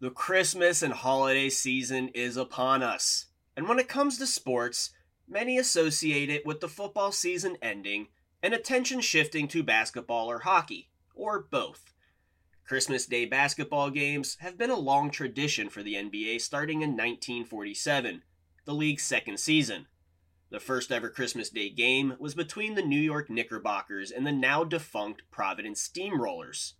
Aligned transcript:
The 0.00 0.10
Christmas 0.10 0.80
and 0.80 0.94
holiday 0.94 1.48
season 1.48 2.10
is 2.10 2.36
upon 2.36 2.84
us. 2.84 3.26
And 3.56 3.68
when 3.68 3.80
it 3.80 3.88
comes 3.88 4.16
to 4.18 4.28
sports, 4.28 4.90
many 5.26 5.58
associate 5.58 6.30
it 6.30 6.46
with 6.46 6.60
the 6.60 6.68
football 6.68 7.10
season 7.10 7.56
ending 7.60 8.06
and 8.40 8.54
attention 8.54 9.00
shifting 9.00 9.48
to 9.48 9.64
basketball 9.64 10.30
or 10.30 10.38
hockey, 10.38 10.88
or 11.16 11.40
both. 11.40 11.92
Christmas 12.64 13.06
Day 13.06 13.24
basketball 13.24 13.90
games 13.90 14.36
have 14.38 14.56
been 14.56 14.70
a 14.70 14.78
long 14.78 15.10
tradition 15.10 15.68
for 15.68 15.82
the 15.82 15.94
NBA 15.94 16.42
starting 16.42 16.82
in 16.82 16.90
1947, 16.90 18.22
the 18.66 18.74
league's 18.74 19.02
second 19.02 19.40
season. 19.40 19.86
The 20.50 20.60
first 20.60 20.92
ever 20.92 21.10
Christmas 21.10 21.50
Day 21.50 21.70
game 21.70 22.14
was 22.20 22.36
between 22.36 22.76
the 22.76 22.82
New 22.82 23.00
York 23.00 23.28
Knickerbockers 23.28 24.12
and 24.12 24.24
the 24.24 24.30
now 24.30 24.62
defunct 24.62 25.22
Providence 25.32 25.88
Steamrollers. 25.88 26.74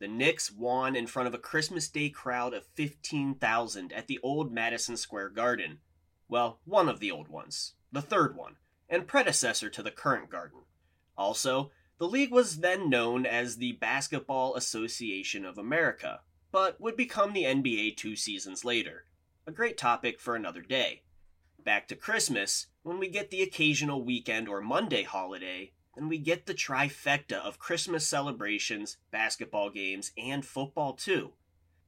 The 0.00 0.08
Knicks 0.08 0.50
won 0.50 0.96
in 0.96 1.06
front 1.06 1.28
of 1.28 1.34
a 1.34 1.38
Christmas 1.38 1.88
Day 1.88 2.10
crowd 2.10 2.52
of 2.52 2.66
15,000 2.74 3.92
at 3.92 4.06
the 4.06 4.18
old 4.22 4.52
Madison 4.52 4.96
Square 4.96 5.30
Garden. 5.30 5.78
Well, 6.28 6.60
one 6.64 6.88
of 6.88 7.00
the 7.00 7.10
old 7.10 7.28
ones, 7.28 7.74
the 7.92 8.02
third 8.02 8.36
one, 8.36 8.56
and 8.88 9.06
predecessor 9.06 9.70
to 9.70 9.82
the 9.82 9.90
current 9.90 10.30
garden. 10.30 10.60
Also, 11.16 11.70
the 11.98 12.08
league 12.08 12.32
was 12.32 12.58
then 12.58 12.90
known 12.90 13.24
as 13.24 13.56
the 13.56 13.72
Basketball 13.72 14.56
Association 14.56 15.44
of 15.44 15.58
America, 15.58 16.22
but 16.50 16.80
would 16.80 16.96
become 16.96 17.32
the 17.32 17.44
NBA 17.44 17.96
two 17.96 18.16
seasons 18.16 18.64
later. 18.64 19.06
A 19.46 19.52
great 19.52 19.78
topic 19.78 20.18
for 20.18 20.34
another 20.34 20.62
day. 20.62 21.02
Back 21.62 21.86
to 21.88 21.96
Christmas, 21.96 22.66
when 22.82 22.98
we 22.98 23.08
get 23.08 23.30
the 23.30 23.42
occasional 23.42 24.04
weekend 24.04 24.48
or 24.48 24.60
Monday 24.60 25.04
holiday, 25.04 25.72
then 25.96 26.08
we 26.08 26.18
get 26.18 26.46
the 26.46 26.54
trifecta 26.54 27.36
of 27.36 27.58
Christmas 27.58 28.06
celebrations, 28.06 28.96
basketball 29.10 29.70
games, 29.70 30.12
and 30.18 30.44
football 30.44 30.94
too. 30.94 31.32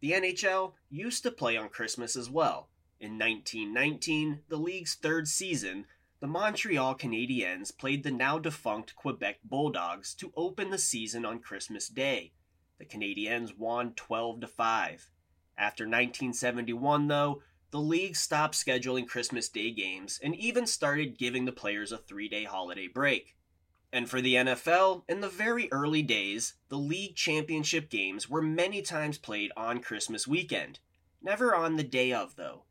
The 0.01 0.13
NHL 0.13 0.73
used 0.91 1.23
to 1.23 1.31
play 1.31 1.57
on 1.57 1.69
Christmas 1.69 2.17
as 2.17 2.31
well. 2.31 2.69
In 3.01 3.19
1919, 3.19 4.41
the 4.49 4.57
league's 4.57 4.95
third 4.95 5.29
season, 5.29 5.87
the 6.21 6.27
Montreal 6.27 6.95
Canadiens 6.95 7.77
played 7.77 8.03
the 8.03 8.11
now 8.11 8.39
defunct 8.39 8.97
Quebec 8.97 9.41
Bulldogs 9.45 10.15
to 10.15 10.33
open 10.37 10.71
the 10.71 10.79
season 10.79 11.27
on 11.27 11.41
Christmas 11.41 11.89
Day. 11.89 12.33
The 12.79 12.87
Canadiens 12.87 13.57
won 13.57 13.93
12 13.95 14.41
to 14.41 14.47
5. 14.47 15.11
After 15.59 15.85
1971 15.85 17.09
though, 17.09 17.43
the 17.71 17.81
league 17.81 18.17
stopped 18.17 18.55
scheduling 18.55 19.07
Christmas 19.07 19.49
Day 19.49 19.71
games 19.73 20.21
and 20.23 20.35
even 20.37 20.67
started 20.67 21.19
giving 21.19 21.45
the 21.45 21.53
players 21.53 21.93
a 21.93 21.99
3-day 21.99 22.45
holiday 22.45 22.87
break. 22.87 23.35
And 23.93 24.11
for 24.11 24.21
the 24.21 24.35
NFL, 24.35 25.05
in 25.09 25.21
the 25.21 25.29
very 25.29 25.71
early 25.73 26.03
days, 26.03 26.55
the 26.69 26.79
league 26.79 27.15
championship 27.15 27.89
games 27.89 28.29
were 28.29 28.43
many 28.43 28.83
times 28.83 29.19
played 29.19 29.53
on 29.57 29.81
Christmas 29.81 30.27
weekend. 30.27 30.81
Never 31.23 31.55
on 31.55 31.77
the 31.77 31.85
day 31.85 32.13
of, 32.13 32.37
though. 32.37 32.65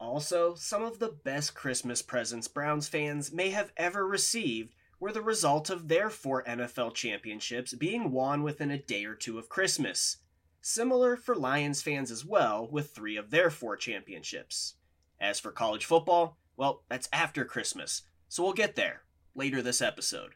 Also, 0.00 0.54
some 0.54 0.82
of 0.82 0.98
the 0.98 1.08
best 1.08 1.54
Christmas 1.54 2.02
presents 2.02 2.48
Browns 2.48 2.88
fans 2.88 3.32
may 3.32 3.50
have 3.50 3.72
ever 3.76 4.06
received 4.06 4.74
were 4.98 5.12
the 5.12 5.22
result 5.22 5.70
of 5.70 5.88
their 5.88 6.10
four 6.10 6.42
NFL 6.44 6.94
championships 6.94 7.74
being 7.74 8.10
won 8.10 8.42
within 8.42 8.70
a 8.70 8.78
day 8.78 9.04
or 9.04 9.14
two 9.14 9.38
of 9.38 9.48
Christmas. 9.48 10.18
Similar 10.60 11.16
for 11.16 11.34
Lions 11.34 11.82
fans 11.82 12.10
as 12.10 12.24
well, 12.24 12.66
with 12.70 12.90
three 12.90 13.16
of 13.16 13.30
their 13.30 13.50
four 13.50 13.76
championships. 13.76 14.74
As 15.20 15.38
for 15.38 15.52
college 15.52 15.84
football, 15.84 16.38
well, 16.56 16.82
that's 16.88 17.08
after 17.12 17.44
Christmas, 17.44 18.02
so 18.28 18.42
we'll 18.42 18.52
get 18.52 18.74
there 18.74 19.02
later 19.34 19.62
this 19.62 19.82
episode. 19.82 20.34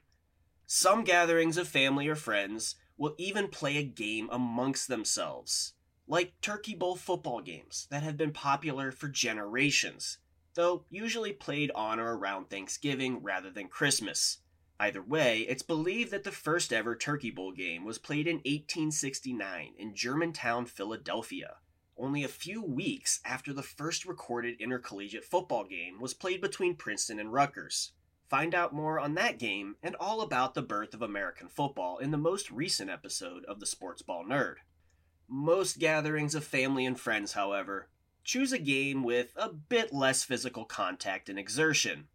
Some 0.70 1.02
gatherings 1.02 1.56
of 1.56 1.66
family 1.66 2.08
or 2.08 2.14
friends 2.14 2.74
will 2.98 3.14
even 3.16 3.48
play 3.48 3.78
a 3.78 3.82
game 3.82 4.28
amongst 4.30 4.86
themselves 4.86 5.72
like 6.06 6.38
Turkey 6.42 6.74
Bowl 6.74 6.94
football 6.94 7.40
games 7.40 7.86
that 7.90 8.02
have 8.02 8.18
been 8.18 8.32
popular 8.32 8.92
for 8.92 9.08
generations, 9.08 10.18
though 10.52 10.84
usually 10.90 11.32
played 11.32 11.70
on 11.74 11.98
or 11.98 12.18
around 12.18 12.50
Thanksgiving 12.50 13.22
rather 13.22 13.48
than 13.48 13.68
Christmas. 13.68 14.40
Either 14.78 15.00
way, 15.00 15.40
it's 15.48 15.62
believed 15.62 16.10
that 16.10 16.24
the 16.24 16.30
first 16.30 16.70
ever 16.70 16.94
Turkey 16.94 17.30
Bowl 17.30 17.52
game 17.52 17.86
was 17.86 17.96
played 17.96 18.26
in 18.26 18.36
1869 18.36 19.72
in 19.78 19.94
Germantown, 19.94 20.66
Philadelphia, 20.66 21.56
only 21.96 22.22
a 22.22 22.28
few 22.28 22.62
weeks 22.62 23.20
after 23.24 23.54
the 23.54 23.62
first 23.62 24.04
recorded 24.04 24.60
intercollegiate 24.60 25.24
football 25.24 25.64
game 25.64 25.98
was 25.98 26.12
played 26.12 26.42
between 26.42 26.76
Princeton 26.76 27.18
and 27.18 27.32
Rutgers. 27.32 27.92
Find 28.28 28.54
out 28.54 28.74
more 28.74 29.00
on 29.00 29.14
that 29.14 29.38
game 29.38 29.76
and 29.82 29.96
all 29.96 30.20
about 30.20 30.52
the 30.52 30.62
birth 30.62 30.92
of 30.92 31.00
American 31.00 31.48
football 31.48 31.96
in 31.96 32.10
the 32.10 32.18
most 32.18 32.50
recent 32.50 32.90
episode 32.90 33.44
of 33.46 33.58
the 33.58 33.66
Sports 33.66 34.02
Ball 34.02 34.22
Nerd. 34.22 34.56
Most 35.26 35.78
gatherings 35.78 36.34
of 36.34 36.44
family 36.44 36.84
and 36.84 37.00
friends, 37.00 37.32
however, 37.32 37.88
choose 38.24 38.52
a 38.52 38.58
game 38.58 39.02
with 39.02 39.32
a 39.34 39.48
bit 39.48 39.94
less 39.94 40.24
physical 40.24 40.66
contact 40.66 41.30
and 41.30 41.38
exertion. 41.38 42.08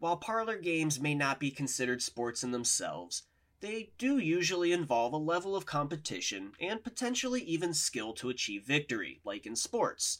While 0.00 0.16
parlor 0.16 0.58
games 0.58 1.00
may 1.00 1.14
not 1.14 1.38
be 1.38 1.52
considered 1.52 2.02
sports 2.02 2.42
in 2.42 2.50
themselves, 2.50 3.22
they 3.60 3.92
do 3.98 4.18
usually 4.18 4.72
involve 4.72 5.12
a 5.12 5.16
level 5.16 5.54
of 5.54 5.64
competition 5.64 6.52
and 6.60 6.82
potentially 6.82 7.42
even 7.42 7.72
skill 7.72 8.12
to 8.14 8.30
achieve 8.30 8.64
victory, 8.64 9.20
like 9.24 9.46
in 9.46 9.54
sports. 9.54 10.18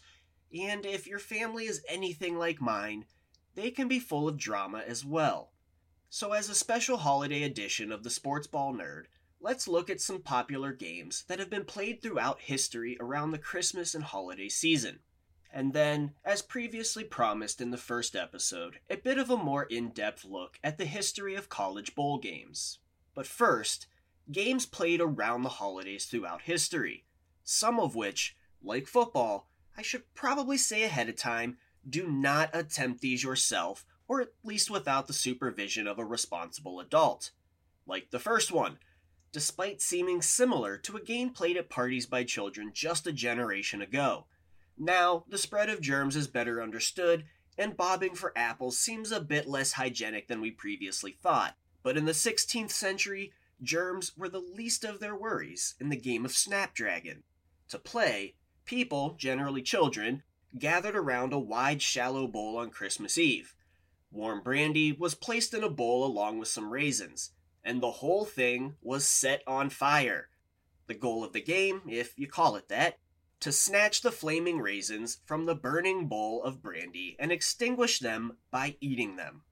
And 0.56 0.86
if 0.86 1.08
your 1.08 1.18
family 1.18 1.64
is 1.64 1.82
anything 1.88 2.38
like 2.38 2.60
mine, 2.60 3.06
they 3.54 3.70
can 3.70 3.88
be 3.88 3.98
full 3.98 4.28
of 4.28 4.36
drama 4.36 4.82
as 4.86 5.04
well. 5.04 5.52
So, 6.08 6.32
as 6.32 6.48
a 6.48 6.54
special 6.54 6.98
holiday 6.98 7.42
edition 7.42 7.90
of 7.90 8.02
the 8.02 8.10
Sports 8.10 8.46
Ball 8.46 8.74
Nerd, 8.74 9.04
let's 9.40 9.66
look 9.66 9.88
at 9.88 10.00
some 10.00 10.20
popular 10.20 10.72
games 10.72 11.24
that 11.28 11.38
have 11.38 11.50
been 11.50 11.64
played 11.64 12.02
throughout 12.02 12.42
history 12.42 12.96
around 13.00 13.30
the 13.30 13.38
Christmas 13.38 13.94
and 13.94 14.04
holiday 14.04 14.48
season. 14.48 15.00
And 15.50 15.72
then, 15.72 16.12
as 16.24 16.40
previously 16.40 17.04
promised 17.04 17.60
in 17.60 17.70
the 17.70 17.76
first 17.76 18.16
episode, 18.16 18.78
a 18.88 18.96
bit 18.96 19.18
of 19.18 19.30
a 19.30 19.36
more 19.36 19.64
in 19.64 19.90
depth 19.90 20.24
look 20.24 20.58
at 20.64 20.78
the 20.78 20.86
history 20.86 21.34
of 21.34 21.48
college 21.48 21.94
bowl 21.94 22.18
games. 22.18 22.78
But 23.14 23.26
first, 23.26 23.86
games 24.30 24.64
played 24.64 25.00
around 25.00 25.42
the 25.42 25.50
holidays 25.50 26.06
throughout 26.06 26.42
history, 26.42 27.04
some 27.44 27.78
of 27.78 27.94
which, 27.94 28.36
like 28.62 28.86
football, 28.86 29.48
I 29.76 29.82
should 29.82 30.14
probably 30.14 30.56
say 30.56 30.84
ahead 30.84 31.08
of 31.08 31.16
time, 31.16 31.58
do 31.88 32.08
not 32.08 32.50
attempt 32.52 33.00
these 33.00 33.22
yourself, 33.22 33.84
or 34.08 34.20
at 34.20 34.32
least 34.44 34.70
without 34.70 35.06
the 35.06 35.12
supervision 35.12 35.86
of 35.86 35.98
a 35.98 36.04
responsible 36.04 36.80
adult. 36.80 37.30
Like 37.86 38.10
the 38.10 38.18
first 38.18 38.52
one, 38.52 38.78
despite 39.32 39.80
seeming 39.80 40.20
similar 40.20 40.76
to 40.76 40.96
a 40.96 41.02
game 41.02 41.30
played 41.30 41.56
at 41.56 41.70
parties 41.70 42.06
by 42.06 42.22
children 42.22 42.70
just 42.72 43.06
a 43.06 43.12
generation 43.12 43.80
ago. 43.80 44.26
Now, 44.78 45.24
the 45.28 45.38
spread 45.38 45.70
of 45.70 45.80
germs 45.80 46.16
is 46.16 46.28
better 46.28 46.62
understood, 46.62 47.24
and 47.58 47.76
bobbing 47.76 48.14
for 48.14 48.36
apples 48.36 48.78
seems 48.78 49.10
a 49.10 49.20
bit 49.20 49.48
less 49.48 49.72
hygienic 49.72 50.28
than 50.28 50.40
we 50.40 50.50
previously 50.50 51.16
thought. 51.22 51.56
But 51.82 51.96
in 51.96 52.04
the 52.04 52.12
16th 52.12 52.70
century, 52.70 53.32
germs 53.62 54.16
were 54.16 54.28
the 54.28 54.40
least 54.40 54.84
of 54.84 55.00
their 55.00 55.16
worries 55.16 55.74
in 55.80 55.88
the 55.88 55.96
game 55.96 56.24
of 56.24 56.32
Snapdragon. 56.32 57.22
To 57.68 57.78
play, 57.78 58.34
people, 58.64 59.14
generally 59.18 59.62
children, 59.62 60.22
gathered 60.58 60.96
around 60.96 61.32
a 61.32 61.38
wide, 61.38 61.82
shallow 61.82 62.26
bowl 62.26 62.56
on 62.58 62.70
Christmas 62.70 63.16
Eve. 63.18 63.54
Warm 64.10 64.42
brandy 64.42 64.92
was 64.92 65.14
placed 65.14 65.54
in 65.54 65.64
a 65.64 65.70
bowl 65.70 66.04
along 66.04 66.38
with 66.38 66.48
some 66.48 66.72
raisins, 66.72 67.30
and 67.64 67.80
the 67.80 67.90
whole 67.90 68.24
thing 68.24 68.74
was 68.82 69.06
set 69.06 69.42
on 69.46 69.70
fire. 69.70 70.28
The 70.86 70.94
goal 70.94 71.24
of 71.24 71.32
the 71.32 71.40
game, 71.40 71.82
if 71.88 72.18
you 72.18 72.26
call 72.26 72.56
it 72.56 72.68
that, 72.68 72.98
to 73.40 73.50
snatch 73.50 74.02
the 74.02 74.12
flaming 74.12 74.60
raisins 74.60 75.18
from 75.24 75.46
the 75.46 75.54
burning 75.54 76.06
bowl 76.06 76.42
of 76.44 76.62
brandy 76.62 77.16
and 77.18 77.32
extinguish 77.32 77.98
them 77.98 78.36
by 78.50 78.76
eating 78.80 79.16
them. 79.16 79.42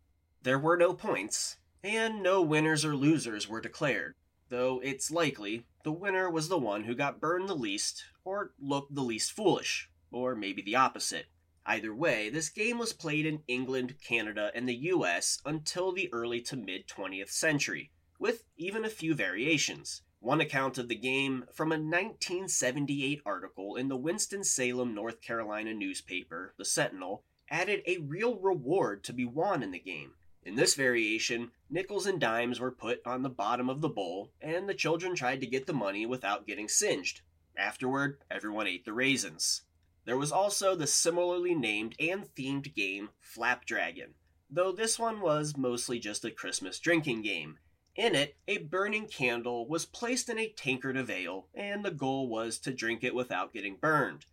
There 0.43 0.59
were 0.59 0.77
no 0.77 0.95
points, 0.95 1.57
and 1.83 2.23
no 2.23 2.41
winners 2.41 2.85
or 2.85 2.95
losers 2.95 3.49
were 3.49 3.61
declared, 3.61 4.15
though 4.49 4.81
it's 4.85 5.11
likely 5.11 5.67
the 5.83 5.93
winner 5.93 6.31
was 6.31 6.49
the 6.49 6.59
one 6.59 6.85
who 6.85 6.95
got 6.95 7.21
burned 7.21 7.49
the 7.49 7.55
least 7.57 8.05
or 8.25 8.53
looked 8.61 8.95
the 8.95 9.03
least 9.03 9.33
foolish, 9.33 9.90
or 10.11 10.35
maybe 10.35 10.63
the 10.63 10.77
opposite. 10.77 11.27
Either 11.67 11.95
way, 11.95 12.31
this 12.31 12.49
game 12.49 12.79
was 12.79 12.93
played 12.93 13.27
in 13.27 13.43
England, 13.47 13.95
Canada, 14.03 14.51
and 14.55 14.69
the 14.69 14.75
US 14.75 15.41
until 15.45 15.93
the 15.93 16.13
early 16.13 16.41
to 16.41 16.57
mid 16.57 16.89
20th 16.89 17.31
century, 17.31 17.93
with 18.19 18.45
even 18.57 18.85
a 18.85 18.91
few 18.91 19.15
variations. 19.15 20.03
One 20.19 20.41
account 20.41 20.79
of 20.79 20.89
the 20.89 20.95
game 20.95 21.45
from 21.53 21.73
a 21.73 21.77
1978 21.77 23.23
article 23.25 23.77
in 23.77 23.89
the 23.89 23.97
Winston-Salem, 23.97 24.95
North 24.95 25.21
Carolina 25.23 25.73
newspaper, 25.73 26.55
The 26.59 26.65
Sentinel, 26.65 27.25
added 27.49 27.83
a 27.87 27.99
real 27.99 28.39
reward 28.39 29.03
to 29.05 29.13
be 29.13 29.25
won 29.25 29.63
in 29.63 29.71
the 29.71 29.79
game. 29.79 30.15
In 30.43 30.57
this 30.57 30.75
variation, 30.75 31.53
nickels 31.69 32.07
and 32.07 32.21
dimes 32.21 32.59
were 32.59 32.71
put 32.73 33.01
on 33.07 33.23
the 33.23 33.29
bottom 33.29 33.69
of 33.69 33.81
the 33.81 33.89
bowl, 33.89 34.33
and 34.41 34.69
the 34.69 34.75
children 34.75 35.15
tried 35.15 35.41
to 35.41 35.47
get 35.47 35.67
the 35.67 35.73
money 35.73 36.07
without 36.07 36.47
getting 36.47 36.69
singed. 36.69 37.21
Afterward, 37.57 38.19
everyone 38.31 38.67
ate 38.67 38.85
the 38.85 38.93
raisins. 38.93 39.63
There 40.11 40.19
was 40.19 40.33
also 40.33 40.75
the 40.75 40.89
similarly 40.89 41.55
named 41.55 41.95
and 42.01 42.25
themed 42.35 42.75
game 42.75 43.11
Flapdragon, 43.23 44.15
though 44.51 44.73
this 44.73 44.99
one 44.99 45.21
was 45.21 45.57
mostly 45.57 46.01
just 46.01 46.25
a 46.25 46.33
Christmas 46.33 46.81
drinking 46.81 47.23
game, 47.23 47.59
in 47.95 48.17
it, 48.17 48.35
a 48.49 48.59
burning 48.59 49.07
candle 49.07 49.69
was 49.69 49.87
placed 49.87 50.29
in 50.29 50.37
a 50.37 50.49
tankard 50.49 50.97
of 50.97 51.11
ale, 51.11 51.47
and 51.55 51.85
the 51.85 51.93
goal 51.93 52.29
was 52.29 52.59
to 52.59 52.75
drink 52.75 53.05
it 53.05 53.15
without 53.15 53.53
getting 53.53 53.77
burned. 53.77 54.27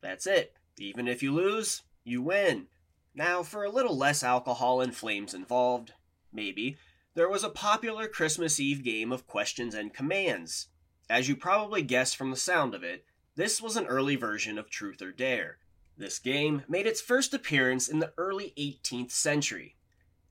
That's 0.00 0.28
it. 0.28 0.54
Even 0.78 1.08
if 1.08 1.20
you 1.20 1.32
lose, 1.32 1.82
you 2.04 2.22
win. 2.22 2.68
Now, 3.12 3.42
for 3.42 3.64
a 3.64 3.70
little 3.70 3.98
less 3.98 4.22
alcohol 4.22 4.80
and 4.80 4.94
flames 4.94 5.34
involved, 5.34 5.94
maybe, 6.32 6.76
there 7.16 7.28
was 7.28 7.42
a 7.42 7.48
popular 7.48 8.06
Christmas 8.06 8.60
Eve 8.60 8.84
game 8.84 9.10
of 9.10 9.26
questions 9.26 9.74
and 9.74 9.92
commands. 9.92 10.68
As 11.10 11.28
you 11.28 11.34
probably 11.34 11.82
guessed 11.82 12.14
from 12.16 12.30
the 12.30 12.36
sound 12.36 12.72
of 12.72 12.84
it, 12.84 13.04
this 13.36 13.60
was 13.60 13.76
an 13.76 13.86
early 13.86 14.16
version 14.16 14.58
of 14.58 14.70
Truth 14.70 15.02
or 15.02 15.10
Dare. 15.10 15.58
This 15.96 16.18
game 16.18 16.62
made 16.68 16.86
its 16.86 17.00
first 17.00 17.34
appearance 17.34 17.88
in 17.88 17.98
the 17.98 18.12
early 18.16 18.52
18th 18.56 19.10
century. 19.10 19.76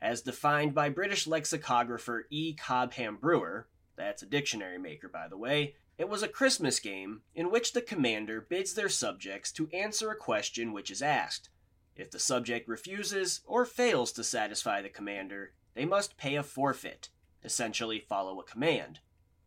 As 0.02 0.22
defined 0.22 0.74
by 0.74 0.90
British 0.90 1.28
lexicographer 1.28 2.26
E. 2.30 2.54
Cobham 2.54 3.18
Brewer, 3.18 3.68
that's 3.96 4.24
a 4.24 4.26
dictionary 4.28 4.78
maker 4.78 5.08
by 5.08 5.28
the 5.28 5.38
way, 5.38 5.76
it 5.98 6.10
was 6.10 6.24
a 6.24 6.28
Christmas 6.28 6.80
game 6.80 7.22
in 7.36 7.52
which 7.52 7.74
the 7.74 7.82
commander 7.82 8.42
bids 8.42 8.74
their 8.74 8.90
subjects 8.90 9.52
to 9.54 9.70
answer 9.70 10.10
a 10.10 10.16
question 10.16 10.74
which 10.74 10.90
is 10.90 11.02
asked. 11.02 11.50
If 11.96 12.10
the 12.10 12.20
subject 12.20 12.68
refuses 12.68 13.42
or 13.46 13.66
fails 13.66 14.12
to 14.14 14.24
satisfy 14.24 14.82
the 14.82 14.90
commander, 14.90 15.54
they 15.76 15.86
must 15.86 16.18
pay 16.18 16.36
a 16.36 16.44
forfeit, 16.44 17.10
essentially 17.44 18.00
follow 18.00 18.40
a 18.40 18.44
command, 18.44 19.00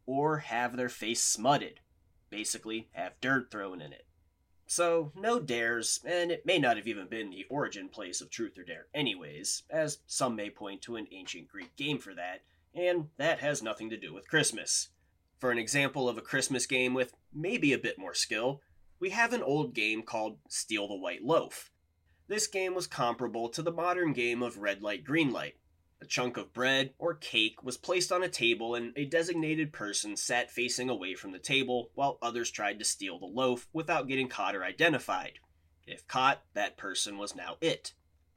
or 0.07 0.39
have 0.39 0.77
their 0.77 0.89
face 0.89 1.23
smutted, 1.23 1.81
basically 2.31 2.89
have 2.93 3.21
dirt 3.21 3.51
thrown 3.51 3.81
in 3.81 3.93
it. 3.93 4.07
So, 4.69 5.13
no 5.15 5.39
dares, 5.39 6.01
and 6.05 6.33
it 6.33 6.45
may 6.45 6.59
not 6.59 6.77
have 6.77 6.89
even 6.89 7.07
been 7.07 7.31
the 7.31 7.47
origin 7.49 7.89
place 7.89 8.21
of 8.21 8.31
Truth 8.31 8.59
or 8.59 8.65
Dare, 8.65 8.87
anyways, 8.93 9.63
as 9.71 9.99
some 10.07 10.35
may 10.35 10.51
point 10.51 10.83
to 10.83 10.97
an 10.97 11.07
ancient 11.13 11.47
Greek 11.47 11.77
game 11.77 11.99
for 11.99 12.15
that, 12.15 12.43
and 12.75 13.11
that 13.17 13.39
has 13.39 13.63
nothing 13.63 13.91
to 13.91 13.97
do 13.97 14.13
with 14.13 14.29
Christmas. 14.29 14.89
For 15.39 15.53
an 15.53 15.59
example 15.59 16.09
of 16.09 16.19
a 16.19 16.23
Christmas 16.23 16.67
game 16.67 16.95
with 16.95 17.15
maybe 17.33 17.73
a 17.73 17.79
bit 17.79 17.99
more 17.99 18.15
skill, 18.15 18.61
we 18.99 19.11
have 19.11 19.33
an 19.33 19.43
old 19.43 19.73
game 19.73 20.03
called 20.03 20.39
Steal 20.49 20.89
the 20.89 20.97
White 20.97 21.23
Loaf. 21.23 21.71
This 22.27 22.49
game 22.49 22.75
was 22.75 22.89
comparable 22.89 23.49
to 23.51 23.63
the 23.63 23.71
modern 23.71 24.13
game 24.13 24.43
of 24.43 24.59
Red 24.59 24.83
Light, 24.83 25.05
Green 25.05 25.31
Light, 25.31 25.55
a 26.01 26.07
chunk 26.07 26.37
of 26.37 26.53
bread 26.53 26.93
or 26.99 27.15
cake 27.15 27.63
was 27.63 27.77
placed 27.77 28.13
on 28.13 28.23
a 28.23 28.29
table, 28.29 28.75
and 28.75 28.93
a 28.97 29.05
designated 29.05 29.73
person 29.73 30.17
sat 30.17 30.51
facing 30.51 30.91
away 30.91 31.15
from 31.15 31.33
the 31.33 31.39
table 31.39 31.91
while 31.95 32.19
others 32.21 32.51
tried 32.51 32.79
to 32.79 32.85
steal 32.85 33.19
the 33.19 33.27
loaf 33.27 33.67
without 33.73 34.09
getting 34.09 34.29
caught 34.29 34.55
or 34.55 34.65
identified. 34.65 35.39
If 35.87 36.07
caught, 36.07 36.43
that 36.55 36.77
person 36.77 37.17
was 37.17 37.35
now 37.35 37.57
it. 37.61 37.93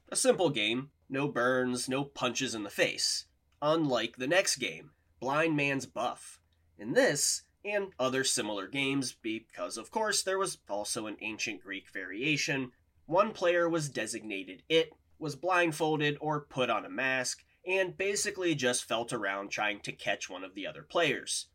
A 0.08 0.16
simple 0.16 0.50
game, 0.50 0.90
no 1.08 1.28
burns, 1.28 1.88
no 1.88 2.04
punches 2.04 2.54
in 2.54 2.62
the 2.62 2.70
face. 2.70 3.26
Unlike 3.60 4.16
the 4.16 4.26
next 4.26 4.56
game, 4.56 4.92
Blind 5.20 5.56
Man's 5.56 5.86
Buff. 5.86 6.40
In 6.78 6.94
this, 6.94 7.42
and 7.64 7.88
other 7.98 8.24
similar 8.24 8.66
games, 8.66 9.12
because 9.12 9.76
of 9.76 9.90
course 9.90 10.22
there 10.22 10.38
was 10.38 10.58
also 10.68 11.06
an 11.06 11.16
ancient 11.20 11.62
Greek 11.62 11.90
variation, 11.90 12.72
one 13.06 13.32
player 13.32 13.68
was 13.68 13.90
designated 13.90 14.62
it, 14.68 14.92
was 15.18 15.36
blindfolded 15.36 16.16
or 16.20 16.40
put 16.40 16.70
on 16.70 16.86
a 16.86 16.90
mask, 16.90 17.44
and 17.70 17.96
basically 17.96 18.56
just 18.56 18.84
felt 18.84 19.12
around 19.12 19.48
trying 19.48 19.78
to 19.78 19.92
catch 19.92 20.28
one 20.28 20.42
of 20.42 20.56
the 20.56 20.66
other 20.66 20.82
players. 20.82 21.46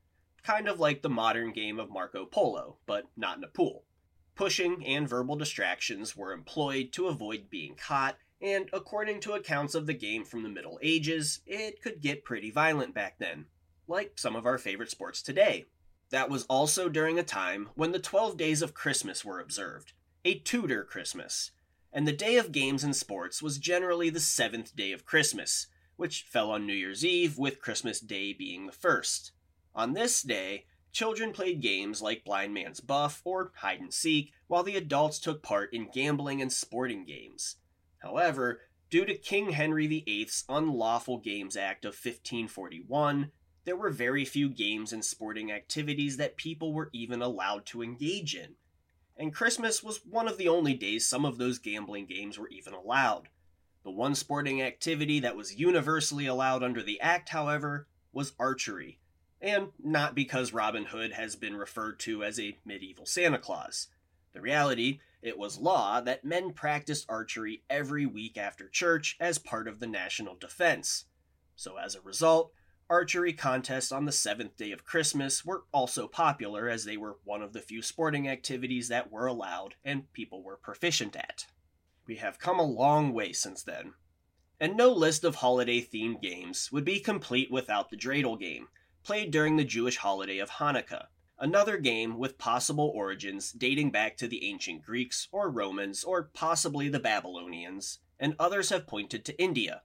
Kind 0.44 0.70
of 0.70 0.80
like 0.80 1.02
the 1.02 1.10
modern 1.10 1.52
game 1.52 1.78
of 1.78 1.90
Marco 1.90 2.26
Polo, 2.26 2.78
but 2.86 3.06
not 3.18 3.38
in 3.38 3.44
a 3.44 3.48
pool. 3.48 3.84
Pushing 4.34 4.86
and 4.86 5.10
verbal 5.10 5.36
distractions 5.36 6.16
were 6.16 6.32
employed 6.32 6.94
to 6.94 7.08
avoid 7.08 7.50
being 7.50 7.76
caught, 7.76 8.18
and 8.42 8.70
according 8.72 9.20
to 9.22 9.34
accounts 9.34 9.76
of 9.76 9.88
the 9.88 9.94
game 9.94 10.24
from 10.24 10.44
the 10.44 10.50
Middle 10.50 10.80
Ages, 10.82 11.42
it 11.46 11.82
could 11.82 12.00
get 12.00 12.24
pretty 12.24 12.50
violent 12.50 12.94
back 12.94 13.18
then, 13.20 13.48
like 13.86 14.14
some 14.16 14.38
of 14.38 14.46
our 14.46 14.58
favorite 14.58 14.92
sports 14.92 15.22
today. 15.22 15.66
That 16.12 16.30
was 16.30 16.46
also 16.46 16.88
during 16.88 17.20
a 17.20 17.24
time 17.24 17.70
when 17.76 17.92
the 17.92 18.00
12 18.00 18.38
days 18.38 18.62
of 18.62 18.74
Christmas 18.74 19.26
were 19.26 19.42
observed, 19.42 19.92
a 20.24 20.40
Tudor 20.40 20.86
Christmas, 20.86 21.52
and 21.92 22.08
the 22.08 22.14
day 22.14 22.38
of 22.38 22.52
games 22.52 22.84
and 22.84 22.96
sports 22.96 23.42
was 23.42 23.58
generally 23.58 24.10
the 24.10 24.20
seventh 24.20 24.76
day 24.76 24.92
of 24.92 25.06
Christmas, 25.06 25.68
which 25.98 26.24
fell 26.24 26.52
on 26.52 26.66
New 26.66 26.74
Year's 26.74 27.06
Eve, 27.06 27.38
with 27.38 27.62
Christmas 27.62 28.00
Day 28.00 28.34
being 28.34 28.66
the 28.66 28.72
first. 28.72 29.32
On 29.74 29.94
this 29.94 30.22
day, 30.22 30.66
children 30.92 31.34
played 31.34 31.62
games 31.62 32.02
like 32.02 32.24
Blind 32.24 32.54
Man's 32.54 32.80
Buff 32.80 33.22
or 33.26 33.52
Hide 33.58 33.82
and 33.82 33.94
Seek, 33.94 34.32
while 34.48 34.64
the 34.64 34.78
adults 34.78 35.20
took 35.20 35.44
part 35.44 35.74
in 35.74 35.90
gambling 35.94 36.42
and 36.42 36.52
sporting 36.52 37.06
games. 37.06 37.58
However, 38.00 38.62
due 38.90 39.06
to 39.06 39.18
King 39.18 39.52
Henry 39.52 39.88
VIII's 39.88 40.46
Unlawful 40.48 41.18
Games 41.18 41.58
Act 41.58 41.86
of 41.86 41.94
1541, 41.94 43.32
there 43.66 43.76
were 43.76 43.90
very 43.90 44.24
few 44.24 44.48
games 44.48 44.94
and 44.94 45.04
sporting 45.04 45.52
activities 45.52 46.18
that 46.18 46.38
people 46.38 46.72
were 46.72 46.90
even 46.94 47.22
allowed 47.22 47.66
to 47.66 47.82
engage 47.82 48.36
in. 48.36 48.56
And 49.18 49.34
Christmas 49.34 49.82
was 49.82 50.02
one 50.06 50.28
of 50.28 50.38
the 50.38 50.48
only 50.48 50.76
days 50.76 51.08
some 51.08 51.26
of 51.26 51.38
those 51.38 51.58
gambling 51.58 52.06
games 52.06 52.38
were 52.38 52.50
even 52.50 52.74
allowed. 52.74 53.30
The 53.86 53.92
one 53.92 54.16
sporting 54.16 54.64
activity 54.64 55.20
that 55.20 55.36
was 55.36 55.56
universally 55.56 56.26
allowed 56.26 56.64
under 56.64 56.82
the 56.82 57.00
Act, 57.00 57.30
however, 57.30 57.88
was 58.12 58.34
archery, 58.40 58.98
and 59.40 59.68
not 59.78 60.16
because 60.16 60.52
Robin 60.52 60.86
Hood 60.86 61.14
has 61.14 61.36
been 61.36 61.56
referred 61.56 62.00
to 62.00 62.24
as 62.24 62.40
a 62.40 62.58
medieval 62.66 63.06
Santa 63.06 63.38
Claus. 63.38 63.90
The 64.34 64.42
reality, 64.42 65.02
it 65.22 65.38
was 65.38 65.60
law 65.60 66.02
that 66.02 66.26
men 66.26 66.52
practiced 66.52 67.06
archery 67.08 67.62
every 67.70 68.08
week 68.08 68.38
after 68.38 68.68
church 68.68 69.18
as 69.20 69.38
part 69.38 69.68
of 69.68 69.80
the 69.80 69.88
national 69.88 70.34
defense. 70.34 71.06
So 71.56 71.78
as 71.78 71.94
a 71.94 72.02
result, 72.02 72.52
archery 72.90 73.34
contests 73.34 73.92
on 73.92 74.06
the 74.06 74.12
seventh 74.12 74.58
day 74.58 74.72
of 74.72 74.84
Christmas 74.84 75.46
were 75.46 75.66
also 75.72 76.08
popular 76.08 76.68
as 76.68 76.86
they 76.86 76.98
were 76.98 77.20
one 77.24 77.44
of 77.44 77.54
the 77.54 77.62
few 77.62 77.84
sporting 77.84 78.28
activities 78.28 78.88
that 78.88 79.12
were 79.12 79.28
allowed 79.28 79.76
and 79.84 80.12
people 80.12 80.42
were 80.42 80.58
proficient 80.58 81.16
at. 81.16 81.46
We 82.08 82.18
have 82.18 82.40
come 82.40 82.60
a 82.60 82.64
long 82.64 83.14
way 83.14 83.34
since 83.34 83.64
then. 83.64 83.94
And 84.60 84.78
no 84.78 84.92
list 84.92 85.24
of 85.24 85.36
holiday 85.36 85.82
themed 85.82 86.22
games 86.22 86.72
would 86.72 86.86
be 86.86 87.00
complete 87.00 87.52
without 87.52 87.90
the 87.90 87.98
dreidel 87.98 88.40
game, 88.40 88.68
played 89.04 89.32
during 89.32 89.56
the 89.56 89.64
Jewish 89.64 89.98
holiday 89.98 90.38
of 90.38 90.52
Hanukkah, 90.52 91.08
another 91.40 91.78
game 91.78 92.18
with 92.18 92.38
possible 92.38 92.92
origins 92.96 93.52
dating 93.52 93.92
back 93.92 94.18
to 94.18 94.28
the 94.28 94.46
ancient 94.46 94.84
Greeks 94.84 95.28
or 95.32 95.50
Romans 95.50 96.04
or 96.04 96.30
possibly 96.34 96.90
the 96.90 97.00
Babylonians, 97.00 98.00
and 98.20 98.36
others 98.40 98.70
have 98.70 98.88
pointed 98.88 99.26
to 99.26 99.42
India. 99.42 99.82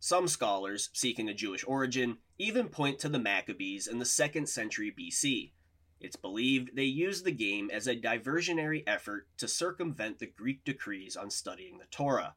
Some 0.00 0.26
scholars, 0.28 0.90
seeking 0.92 1.28
a 1.28 1.34
Jewish 1.34 1.64
origin, 1.66 2.18
even 2.38 2.68
point 2.68 2.98
to 3.00 3.08
the 3.08 3.18
Maccabees 3.18 3.86
in 3.86 3.98
the 3.98 4.04
2nd 4.04 4.48
century 4.48 4.92
BC, 4.96 5.52
it's 6.00 6.16
believed 6.16 6.76
they 6.76 6.84
used 6.84 7.24
the 7.24 7.32
game 7.32 7.70
as 7.72 7.86
a 7.86 7.96
diversionary 7.96 8.84
effort 8.86 9.26
to 9.38 9.48
circumvent 9.48 10.18
the 10.18 10.26
Greek 10.26 10.64
decrees 10.64 11.16
on 11.16 11.30
studying 11.30 11.78
the 11.78 11.86
Torah. 11.90 12.34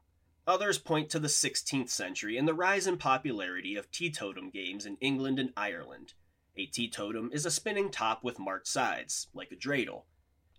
Others 0.47 0.79
point 0.79 1.09
to 1.12 1.19
the 1.19 1.27
16th 1.27 1.89
century 1.89 2.38
and 2.38 2.47
the 2.47 2.53
rise 2.53 2.88
in 2.88 2.97
popularity 2.97 3.75
of 3.75 3.91
teetotum 3.91 4.51
games 4.51 4.86
in 4.86 4.97
England 4.97 5.38
and 5.38 5.53
Ireland. 5.55 6.13
A 6.57 6.65
teetotum 6.65 7.31
is 7.31 7.45
a 7.45 7.51
spinning 7.51 7.91
top 7.91 8.24
with 8.24 8.39
marked 8.39 8.67
sides, 8.67 9.27
like 9.33 9.51
a 9.51 9.55
dreidel. 9.55 10.03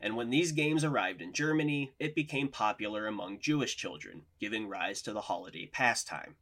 And 0.00 0.16
when 0.16 0.30
these 0.30 0.52
games 0.52 0.84
arrived 0.84 1.20
in 1.20 1.32
Germany, 1.32 1.92
it 1.98 2.14
became 2.14 2.48
popular 2.48 3.06
among 3.06 3.40
Jewish 3.40 3.76
children, 3.76 4.22
giving 4.40 4.68
rise 4.68 5.02
to 5.02 5.12
the 5.12 5.22
holiday 5.22 5.66
pastime. 5.66 6.36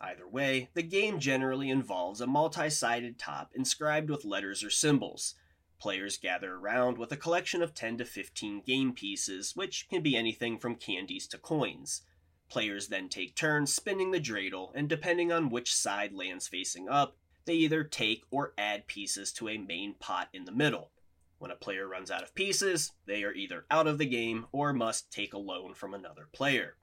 Either 0.00 0.28
way, 0.28 0.68
the 0.74 0.82
game 0.82 1.20
generally 1.20 1.70
involves 1.70 2.20
a 2.20 2.26
multi 2.26 2.68
sided 2.68 3.18
top 3.18 3.52
inscribed 3.54 4.10
with 4.10 4.24
letters 4.24 4.64
or 4.64 4.70
symbols, 4.70 5.34
Players 5.82 6.16
gather 6.16 6.54
around 6.54 6.96
with 6.96 7.10
a 7.10 7.16
collection 7.16 7.60
of 7.60 7.74
10 7.74 7.98
to 7.98 8.04
15 8.04 8.60
game 8.60 8.92
pieces, 8.92 9.56
which 9.56 9.88
can 9.88 10.00
be 10.00 10.14
anything 10.14 10.56
from 10.56 10.76
candies 10.76 11.26
to 11.26 11.38
coins. 11.38 12.02
Players 12.48 12.86
then 12.86 13.08
take 13.08 13.34
turns 13.34 13.74
spinning 13.74 14.12
the 14.12 14.20
dreidel, 14.20 14.70
and 14.76 14.88
depending 14.88 15.32
on 15.32 15.50
which 15.50 15.74
side 15.74 16.12
lands 16.12 16.46
facing 16.46 16.88
up, 16.88 17.16
they 17.46 17.54
either 17.54 17.82
take 17.82 18.22
or 18.30 18.54
add 18.56 18.86
pieces 18.86 19.32
to 19.32 19.48
a 19.48 19.58
main 19.58 19.94
pot 19.94 20.28
in 20.32 20.44
the 20.44 20.52
middle. 20.52 20.92
When 21.38 21.50
a 21.50 21.56
player 21.56 21.88
runs 21.88 22.12
out 22.12 22.22
of 22.22 22.32
pieces, 22.36 22.92
they 23.06 23.24
are 23.24 23.34
either 23.34 23.66
out 23.68 23.88
of 23.88 23.98
the 23.98 24.06
game 24.06 24.46
or 24.52 24.72
must 24.72 25.10
take 25.10 25.34
a 25.34 25.38
loan 25.38 25.74
from 25.74 25.94
another 25.94 26.28
player. 26.32 26.76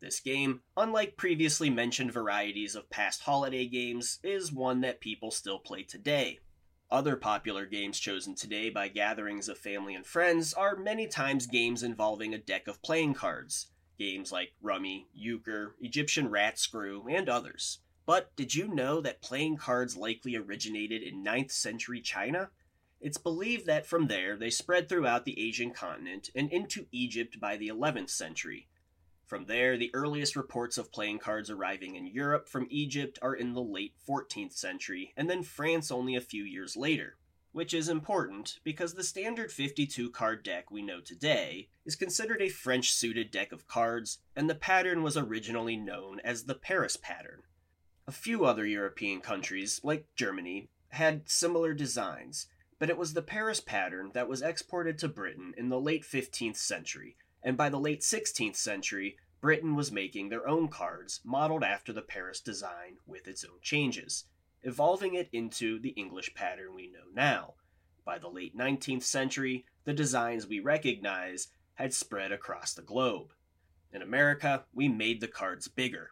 This 0.00 0.20
game, 0.20 0.62
unlike 0.74 1.18
previously 1.18 1.68
mentioned 1.68 2.12
varieties 2.12 2.76
of 2.76 2.88
past 2.88 3.20
holiday 3.20 3.66
games, 3.66 4.20
is 4.22 4.50
one 4.50 4.80
that 4.80 5.00
people 5.00 5.30
still 5.30 5.58
play 5.58 5.82
today, 5.82 6.38
other 6.92 7.16
popular 7.16 7.64
games 7.64 7.98
chosen 7.98 8.34
today 8.34 8.68
by 8.68 8.86
gatherings 8.86 9.48
of 9.48 9.56
family 9.56 9.94
and 9.94 10.04
friends 10.04 10.52
are 10.52 10.76
many 10.76 11.06
times 11.06 11.46
games 11.46 11.82
involving 11.82 12.34
a 12.34 12.38
deck 12.38 12.68
of 12.68 12.82
playing 12.82 13.14
cards. 13.14 13.68
Games 13.98 14.30
like 14.30 14.52
Rummy, 14.60 15.08
Euchre, 15.14 15.74
Egyptian 15.80 16.28
Rat 16.28 16.58
Screw, 16.58 17.08
and 17.08 17.30
others. 17.30 17.78
But 18.04 18.36
did 18.36 18.54
you 18.54 18.68
know 18.68 19.00
that 19.00 19.22
playing 19.22 19.56
cards 19.56 19.96
likely 19.96 20.36
originated 20.36 21.02
in 21.02 21.24
9th 21.24 21.52
century 21.52 22.02
China? 22.02 22.50
It's 23.00 23.18
believed 23.18 23.64
that 23.66 23.86
from 23.86 24.08
there 24.08 24.36
they 24.36 24.50
spread 24.50 24.88
throughout 24.88 25.24
the 25.24 25.40
Asian 25.40 25.70
continent 25.70 26.28
and 26.34 26.52
into 26.52 26.86
Egypt 26.92 27.40
by 27.40 27.56
the 27.56 27.68
11th 27.68 28.10
century, 28.10 28.68
from 29.32 29.46
there, 29.46 29.78
the 29.78 29.90
earliest 29.94 30.36
reports 30.36 30.76
of 30.76 30.92
playing 30.92 31.18
cards 31.18 31.48
arriving 31.48 31.96
in 31.96 32.06
Europe 32.06 32.50
from 32.50 32.66
Egypt 32.68 33.18
are 33.22 33.34
in 33.34 33.54
the 33.54 33.62
late 33.62 33.94
14th 34.06 34.52
century, 34.52 35.14
and 35.16 35.30
then 35.30 35.42
France 35.42 35.90
only 35.90 36.14
a 36.14 36.20
few 36.20 36.44
years 36.44 36.76
later. 36.76 37.16
which 37.52 37.72
is 37.72 37.88
important 37.88 38.58
because 38.62 38.92
the 38.92 39.02
standard 39.02 39.50
52 39.50 40.10
card 40.10 40.42
deck 40.42 40.70
we 40.70 40.82
know 40.82 41.00
today 41.00 41.70
is 41.86 41.96
considered 41.96 42.42
a 42.42 42.50
French 42.50 42.92
suited 42.92 43.30
deck 43.30 43.52
of 43.52 43.66
cards, 43.66 44.18
and 44.36 44.50
the 44.50 44.54
pattern 44.54 45.02
was 45.02 45.16
originally 45.16 45.78
known 45.78 46.20
as 46.20 46.44
the 46.44 46.54
Paris 46.54 46.98
pattern. 46.98 47.40
A 48.06 48.12
few 48.12 48.44
other 48.44 48.66
European 48.66 49.22
countries, 49.22 49.80
like 49.82 50.14
Germany, 50.14 50.68
had 50.90 51.26
similar 51.26 51.72
designs, 51.72 52.48
but 52.78 52.90
it 52.90 52.98
was 52.98 53.14
the 53.14 53.22
Paris 53.22 53.60
pattern 53.60 54.10
that 54.12 54.28
was 54.28 54.42
exported 54.42 54.98
to 54.98 55.08
Britain 55.08 55.54
in 55.56 55.70
the 55.70 55.80
late 55.80 56.02
15th 56.02 56.58
century, 56.58 57.16
and 57.42 57.56
by 57.56 57.68
the 57.68 57.80
late 57.80 58.02
16th 58.02 58.56
century, 58.56 59.16
Britain 59.42 59.74
was 59.74 59.92
making 59.92 60.30
their 60.30 60.48
own 60.48 60.68
cards 60.68 61.20
modeled 61.22 61.62
after 61.62 61.92
the 61.92 62.00
Paris 62.00 62.40
design 62.40 62.96
with 63.06 63.28
its 63.28 63.44
own 63.44 63.60
changes 63.60 64.24
evolving 64.62 65.14
it 65.14 65.28
into 65.32 65.78
the 65.80 65.90
English 65.90 66.34
pattern 66.34 66.74
we 66.74 66.86
know 66.88 67.04
now. 67.12 67.54
By 68.04 68.18
the 68.18 68.28
late 68.28 68.56
19th 68.56 69.02
century, 69.02 69.64
the 69.84 69.92
designs 69.92 70.46
we 70.46 70.60
recognize 70.60 71.48
had 71.74 71.94
spread 71.94 72.32
across 72.32 72.74
the 72.74 72.82
globe. 72.82 73.32
In 73.92 74.02
America, 74.02 74.64
we 74.72 74.88
made 74.88 75.20
the 75.20 75.28
cards 75.28 75.68
bigger. 75.68 76.10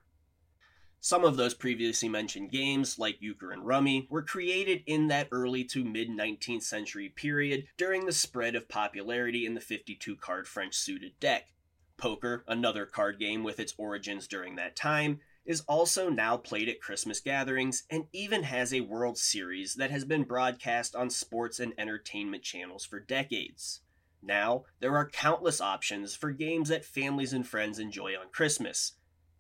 Some 1.03 1.25
of 1.25 1.37
those 1.37 1.55
previously 1.55 2.11
mentioned 2.11 2.51
games, 2.51 2.99
like 2.99 3.23
euchre 3.23 3.53
and 3.53 3.67
rummy, 3.67 4.07
were 4.11 4.23
created 4.23 4.83
in 4.87 5.09
that 5.09 5.29
early 5.33 5.65
to 5.65 5.85
mid 5.85 6.11
19th 6.11 6.63
century 6.63 7.09
period 7.09 7.67
during 7.79 8.05
the 8.05 8.13
spread 8.13 8.55
of 8.55 8.69
popularity 8.69 9.47
in 9.47 9.55
the 9.55 9.61
52 9.61 10.17
card 10.17 10.47
French 10.47 10.75
suited 10.75 11.19
deck. 11.19 11.53
Poker, 12.01 12.43
another 12.49 12.87
card 12.87 13.19
game 13.21 13.45
with 13.45 13.61
its 13.61 13.75
origins 13.77 14.27
during 14.27 14.57
that 14.57 14.75
time, 14.75 15.21
is 15.45 15.61
also 15.69 16.09
now 16.09 16.37
played 16.37 16.69
at 16.69 16.81
Christmas 16.81 17.21
gatherings 17.21 17.85
and 17.91 18.07
even 18.13 18.43
has 18.43 18.73
a 18.73 18.81
World 18.81 19.19
Series 19.19 19.75
that 19.75 19.91
has 19.91 20.05
been 20.05 20.25
broadcast 20.25 20.97
on 20.97 21.11
sports 21.11 21.61
and 21.61 21.75
entertainment 21.77 22.43
channels 22.43 22.85
for 22.85 23.01
decades. 23.01 23.83
Now, 24.23 24.65
there 24.81 24.97
are 24.97 25.09
countless 25.09 25.61
options 25.61 26.15
for 26.15 26.31
games 26.31 26.71
that 26.71 26.85
families 26.85 27.33
and 27.33 27.47
friends 27.47 27.79
enjoy 27.79 28.15
on 28.15 28.31
Christmas. 28.33 28.93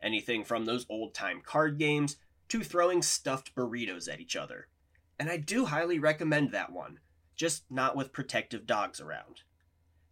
Anything 0.02 0.44
from 0.44 0.64
those 0.64 0.86
old 0.88 1.14
time 1.14 1.42
card 1.44 1.78
games 1.78 2.16
to 2.48 2.62
throwing 2.62 3.02
stuffed 3.02 3.54
burritos 3.54 4.12
at 4.12 4.20
each 4.20 4.36
other. 4.36 4.68
And 5.18 5.30
I 5.30 5.36
do 5.36 5.66
highly 5.66 5.98
recommend 5.98 6.52
that 6.52 6.72
one, 6.72 6.98
just 7.36 7.64
not 7.70 7.96
with 7.96 8.12
protective 8.12 8.66
dogs 8.66 9.00
around. 9.00 9.42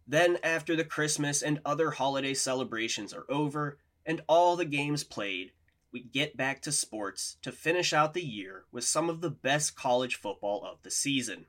Then, 0.09 0.39
after 0.41 0.75
the 0.75 0.83
Christmas 0.83 1.43
and 1.43 1.61
other 1.63 1.91
holiday 1.91 2.33
celebrations 2.33 3.13
are 3.13 3.27
over, 3.29 3.77
and 4.03 4.21
all 4.27 4.55
the 4.55 4.65
games 4.65 5.03
played, 5.03 5.51
we 5.91 6.01
get 6.01 6.35
back 6.35 6.63
to 6.63 6.71
sports 6.71 7.37
to 7.43 7.51
finish 7.51 7.93
out 7.93 8.15
the 8.15 8.25
year 8.25 8.65
with 8.71 8.83
some 8.83 9.07
of 9.07 9.21
the 9.21 9.29
best 9.29 9.75
college 9.75 10.15
football 10.15 10.65
of 10.65 10.81
the 10.81 10.89
season 10.89 11.45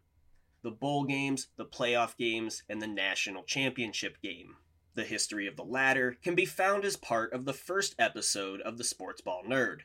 the 0.63 0.71
bowl 0.71 1.05
games, 1.05 1.47
the 1.57 1.65
playoff 1.65 2.19
games, 2.19 2.63
and 2.69 2.83
the 2.83 2.87
national 2.87 3.45
championship 3.45 4.21
game. 4.21 4.57
The 4.95 5.05
history 5.05 5.47
of 5.47 5.57
the 5.57 5.65
latter 5.65 6.19
can 6.23 6.35
be 6.35 6.45
found 6.45 6.85
as 6.85 6.97
part 6.97 7.33
of 7.33 7.47
the 7.47 7.55
first 7.55 7.95
episode 7.99 8.61
of 8.61 8.77
the 8.77 8.85
Sports 8.85 9.23
Ball 9.23 9.43
Nerd. 9.49 9.85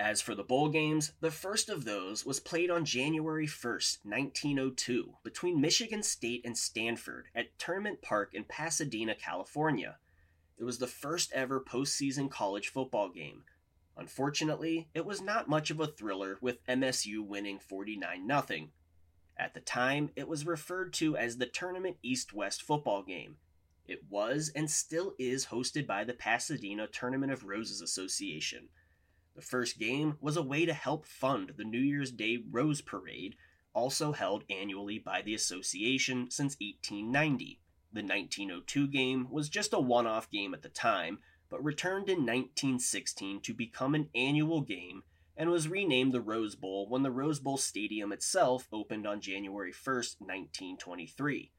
As 0.00 0.20
for 0.20 0.34
the 0.34 0.42
bowl 0.42 0.68
games, 0.68 1.12
the 1.20 1.30
first 1.30 1.68
of 1.68 1.84
those 1.84 2.26
was 2.26 2.40
played 2.40 2.70
on 2.70 2.84
January 2.84 3.46
1st, 3.46 4.04
1902, 4.04 5.14
between 5.22 5.60
Michigan 5.60 6.02
State 6.02 6.42
and 6.44 6.58
Stanford 6.58 7.28
at 7.34 7.56
Tournament 7.58 8.02
Park 8.02 8.34
in 8.34 8.44
Pasadena, 8.44 9.14
California. 9.14 9.98
It 10.58 10.64
was 10.64 10.78
the 10.78 10.86
first 10.86 11.32
ever 11.32 11.60
postseason 11.60 12.30
college 12.30 12.68
football 12.68 13.08
game, 13.08 13.44
Unfortunately, 13.96 14.88
it 14.94 15.04
was 15.04 15.20
not 15.20 15.48
much 15.48 15.70
of 15.70 15.78
a 15.78 15.86
thriller 15.86 16.38
with 16.40 16.64
MSU 16.66 17.24
winning 17.24 17.58
49 17.58 18.26
0. 18.26 18.68
At 19.36 19.54
the 19.54 19.60
time, 19.60 20.10
it 20.16 20.28
was 20.28 20.46
referred 20.46 20.92
to 20.94 21.16
as 21.16 21.36
the 21.36 21.46
Tournament 21.46 21.98
East 22.02 22.32
West 22.32 22.62
football 22.62 23.02
game. 23.02 23.36
It 23.86 24.04
was 24.08 24.50
and 24.54 24.70
still 24.70 25.14
is 25.18 25.46
hosted 25.46 25.86
by 25.86 26.04
the 26.04 26.14
Pasadena 26.14 26.86
Tournament 26.86 27.32
of 27.32 27.44
Roses 27.44 27.82
Association. 27.82 28.68
The 29.34 29.42
first 29.42 29.78
game 29.78 30.18
was 30.20 30.36
a 30.36 30.42
way 30.42 30.66
to 30.66 30.74
help 30.74 31.06
fund 31.06 31.54
the 31.56 31.64
New 31.64 31.80
Year's 31.80 32.10
Day 32.10 32.44
Rose 32.50 32.82
Parade, 32.82 33.36
also 33.72 34.12
held 34.12 34.44
annually 34.50 34.98
by 34.98 35.22
the 35.22 35.34
association 35.34 36.30
since 36.30 36.56
1890. 36.60 37.58
The 37.92 38.02
1902 38.02 38.88
game 38.88 39.30
was 39.30 39.48
just 39.48 39.72
a 39.72 39.80
one 39.80 40.06
off 40.06 40.30
game 40.30 40.52
at 40.52 40.62
the 40.62 40.68
time, 40.68 41.20
but 41.48 41.64
returned 41.64 42.08
in 42.08 42.26
1916 42.26 43.40
to 43.40 43.54
become 43.54 43.94
an 43.94 44.10
annual 44.14 44.60
game 44.60 45.02
and 45.36 45.50
was 45.50 45.68
renamed 45.68 46.12
the 46.12 46.20
Rose 46.20 46.54
Bowl 46.54 46.86
when 46.88 47.02
the 47.02 47.10
Rose 47.10 47.40
Bowl 47.40 47.56
Stadium 47.56 48.12
itself 48.12 48.68
opened 48.72 49.06
on 49.06 49.20
January 49.20 49.72
1, 49.72 49.94
1923. 50.18 51.50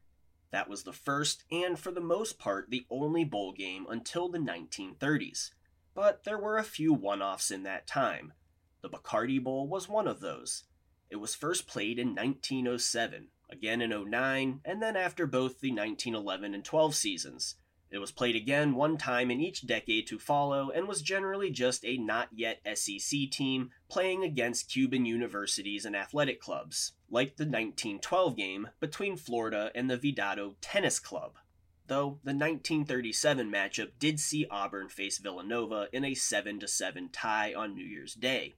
That 0.52 0.70
was 0.70 0.84
the 0.84 0.94
first 0.94 1.44
and, 1.52 1.80
for 1.80 1.92
the 1.92 2.02
most 2.02 2.38
part, 2.38 2.70
the 2.70 2.86
only 2.92 3.24
bowl 3.24 3.52
game 3.52 3.88
until 3.90 4.30
the 4.30 4.38
1930s. 4.38 5.50
But 5.96 6.24
there 6.24 6.38
were 6.38 6.58
a 6.58 6.64
few 6.64 6.94
one 6.94 7.22
offs 7.22 7.52
in 7.52 7.64
that 7.64 7.88
time. 7.88 8.34
The 8.82 8.90
Bacardi 8.90 9.42
Bowl 9.42 9.68
was 9.68 9.88
one 9.88 10.08
of 10.08 10.20
those. 10.20 10.64
It 11.10 11.18
was 11.18 11.36
first 11.36 11.68
played 11.68 12.00
in 12.00 12.16
1907, 12.16 13.28
again 13.50 13.82
in 13.82 14.10
09, 14.10 14.62
and 14.66 14.82
then 14.82 14.96
after 14.96 15.28
both 15.28 15.60
the 15.60 15.70
1911 15.70 16.56
and 16.56 16.66
12 16.66 16.96
seasons. 16.96 17.56
It 17.94 18.00
was 18.00 18.12
played 18.12 18.36
again 18.36 18.74
one 18.74 18.98
time 18.98 19.30
in 19.30 19.40
each 19.40 19.68
decade 19.68 20.08
to 20.08 20.18
follow 20.18 20.72
and 20.72 20.88
was 20.88 21.04
generally 21.04 21.52
just 21.52 21.86
a 21.86 21.96
not 21.98 22.30
yet 22.34 22.60
SEC 22.76 23.30
team 23.30 23.70
playing 23.88 24.24
against 24.24 24.72
Cuban 24.72 25.06
universities 25.06 25.86
and 25.86 25.96
athletic 25.96 26.42
clubs, 26.42 26.94
like 27.12 27.38
the 27.38 27.44
1912 27.44 28.36
game 28.36 28.70
between 28.80 29.16
Florida 29.16 29.72
and 29.76 29.92
the 29.92 29.98
Vedado 29.98 30.56
Tennis 30.60 30.98
Club. 30.98 31.38
Though 31.88 32.20
the 32.24 32.34
1937 32.34 33.52
matchup 33.52 33.92
did 34.00 34.20
see 34.20 34.48
Auburn 34.50 34.90
face 34.90 35.18
Villanova 35.18 35.88
in 35.92 36.06
a 36.06 36.14
7 36.14 36.66
7 36.66 37.10
tie 37.10 37.54
on 37.54 37.76
New 37.76 37.86
Year's 37.86 38.14
Day. 38.14 38.56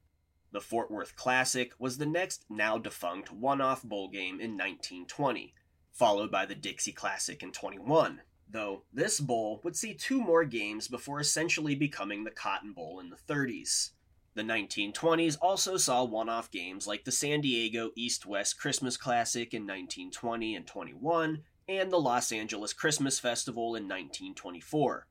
The 0.51 0.61
Fort 0.61 0.91
Worth 0.91 1.15
Classic 1.15 1.73
was 1.79 1.97
the 1.97 2.05
next 2.05 2.45
now 2.49 2.77
defunct 2.77 3.31
one 3.31 3.61
off 3.61 3.83
bowl 3.83 4.07
game 4.07 4.39
in 4.39 4.51
1920, 4.51 5.53
followed 5.91 6.31
by 6.31 6.45
the 6.45 6.55
Dixie 6.55 6.91
Classic 6.91 7.41
in 7.41 7.51
21 7.51 8.21
though 8.47 8.83
this 8.93 9.19
bowl 9.19 9.59
would 9.63 9.75
see 9.75 9.93
two 9.93 10.21
more 10.21 10.45
games 10.45 10.87
before 10.87 11.19
essentially 11.19 11.75
becoming 11.75 12.23
the 12.23 12.31
Cotton 12.31 12.73
Bowl 12.73 12.99
in 12.99 13.09
the 13.09 13.17
30s. 13.17 13.91
The 14.33 14.43
1920s 14.43 15.37
also 15.41 15.77
saw 15.77 16.03
one 16.03 16.29
off 16.29 16.51
games 16.51 16.87
like 16.87 17.05
the 17.05 17.11
San 17.11 17.41
Diego 17.41 17.91
East 17.95 18.25
West 18.25 18.59
Christmas 18.59 18.97
Classic 18.97 19.53
in 19.53 19.63
1920 19.63 20.55
and 20.55 20.67
21, 20.67 21.43
and 21.67 21.91
the 21.91 21.99
Los 21.99 22.31
Angeles 22.31 22.73
Christmas 22.73 23.19
Festival 23.19 23.75
in 23.75 23.83
1924. 23.83 25.07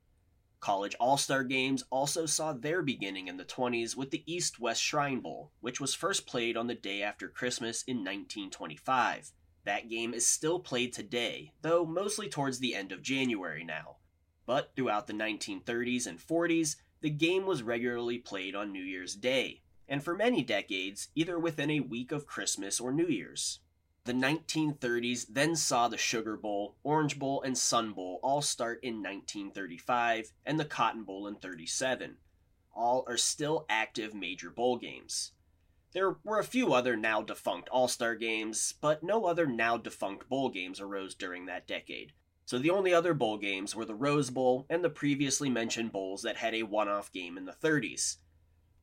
College 0.61 0.95
All 0.99 1.17
Star 1.17 1.43
games 1.43 1.83
also 1.89 2.25
saw 2.25 2.53
their 2.53 2.81
beginning 2.81 3.27
in 3.27 3.35
the 3.35 3.43
20s 3.43 3.95
with 3.95 4.11
the 4.11 4.23
East 4.25 4.59
West 4.59 4.81
Shrine 4.81 5.19
Bowl, 5.19 5.51
which 5.59 5.81
was 5.81 5.93
first 5.93 6.25
played 6.25 6.55
on 6.55 6.67
the 6.67 6.73
day 6.73 7.03
after 7.03 7.27
Christmas 7.27 7.83
in 7.83 7.97
1925. 7.97 9.31
That 9.65 9.89
game 9.89 10.13
is 10.13 10.25
still 10.25 10.59
played 10.59 10.93
today, 10.93 11.51
though 11.61 11.85
mostly 11.85 12.29
towards 12.29 12.59
the 12.59 12.73
end 12.73 12.91
of 12.91 13.01
January 13.01 13.63
now. 13.63 13.97
But 14.45 14.71
throughout 14.75 15.07
the 15.07 15.13
1930s 15.13 16.07
and 16.07 16.19
40s, 16.19 16.77
the 17.01 17.09
game 17.09 17.45
was 17.45 17.63
regularly 17.63 18.17
played 18.17 18.55
on 18.55 18.71
New 18.71 18.83
Year's 18.83 19.15
Day, 19.15 19.61
and 19.89 20.03
for 20.03 20.15
many 20.15 20.41
decades, 20.41 21.09
either 21.15 21.37
within 21.37 21.69
a 21.69 21.81
week 21.81 22.11
of 22.11 22.25
Christmas 22.25 22.79
or 22.79 22.93
New 22.93 23.07
Year's. 23.07 23.59
The 24.05 24.13
1930s 24.13 25.25
then 25.31 25.55
saw 25.55 25.87
the 25.87 25.97
Sugar 25.97 26.37
Bowl, 26.37 26.75
Orange 26.83 27.17
Bowl, 27.17 27.41
and 27.41 27.57
Sun 27.57 27.93
Bowl 27.93 28.19
all 28.21 28.43
start 28.43 28.79
in 28.83 29.01
1935, 29.01 30.31
and 30.45 30.59
the 30.59 30.65
Cotton 30.65 31.03
Bowl 31.03 31.25
in 31.25 31.37
37. 31.37 32.17
All 32.71 33.03
are 33.07 33.17
still 33.17 33.65
active 33.67 34.13
major 34.13 34.51
bowl 34.51 34.77
games. 34.77 35.31
There 35.93 36.17
were 36.23 36.37
a 36.37 36.43
few 36.43 36.71
other 36.71 36.95
now 36.95 37.23
defunct 37.23 37.67
All 37.69 37.87
Star 37.87 38.13
games, 38.13 38.75
but 38.79 39.01
no 39.01 39.25
other 39.25 39.47
now 39.47 39.75
defunct 39.75 40.29
bowl 40.29 40.49
games 40.49 40.79
arose 40.79 41.15
during 41.15 41.47
that 41.47 41.65
decade. 41.65 42.13
So 42.45 42.59
the 42.59 42.69
only 42.69 42.93
other 42.93 43.15
bowl 43.15 43.39
games 43.39 43.75
were 43.75 43.85
the 43.85 43.95
Rose 43.95 44.29
Bowl 44.29 44.67
and 44.69 44.83
the 44.83 44.89
previously 44.91 45.49
mentioned 45.49 45.91
bowls 45.91 46.21
that 46.21 46.37
had 46.37 46.53
a 46.53 46.61
one 46.61 46.89
off 46.89 47.11
game 47.11 47.39
in 47.39 47.45
the 47.45 47.53
30s. 47.53 48.17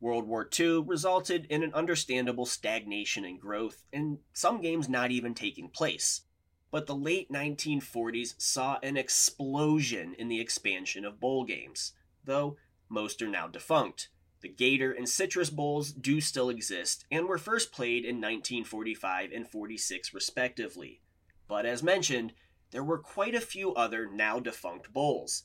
World 0.03 0.27
War 0.27 0.51
II 0.59 0.83
resulted 0.83 1.47
in 1.49 1.63
an 1.63 1.73
understandable 1.75 2.45
stagnation 2.45 3.25
in 3.25 3.39
growth, 3.39 3.85
and 3.93 4.19
some 4.33 4.61
games 4.61 4.89
not 4.89 5.13
even 5.13 5.33
taking 5.33 5.69
place. 5.69 6.23
But 6.73 6.87
the 6.87 6.95
late 6.97 7.31
1940s 7.31 8.35
saw 8.37 8.81
an 8.83 8.97
explosion 8.97 10.15
in 10.19 10.27
the 10.27 10.41
expansion 10.41 11.05
of 11.05 11.21
bowl 11.21 11.45
games, 11.45 11.93
though 12.25 12.57
most 12.89 13.23
are 13.23 13.29
now 13.29 13.47
defunct. 13.47 14.09
The 14.41 14.49
Gator 14.49 14.91
and 14.91 15.09
Citrus 15.09 15.51
Bowls 15.51 15.93
do 15.93 16.21
still 16.21 16.51
exist 16.51 17.05
and 17.09 17.27
were 17.27 17.39
first 17.39 17.71
played 17.71 18.05
in 18.05 18.17
1945 18.17 19.31
and 19.31 19.49
46 19.49 20.13
respectively. 20.13 21.01
But 21.47 21.65
as 21.65 21.81
mentioned, 21.81 22.33
there 22.73 22.83
were 22.83 22.99
quite 22.99 23.37
a 23.37 23.41
few 23.41 23.73
other 23.75 24.11
now 24.11 24.41
defunct 24.41 24.93
bowls. 24.93 25.45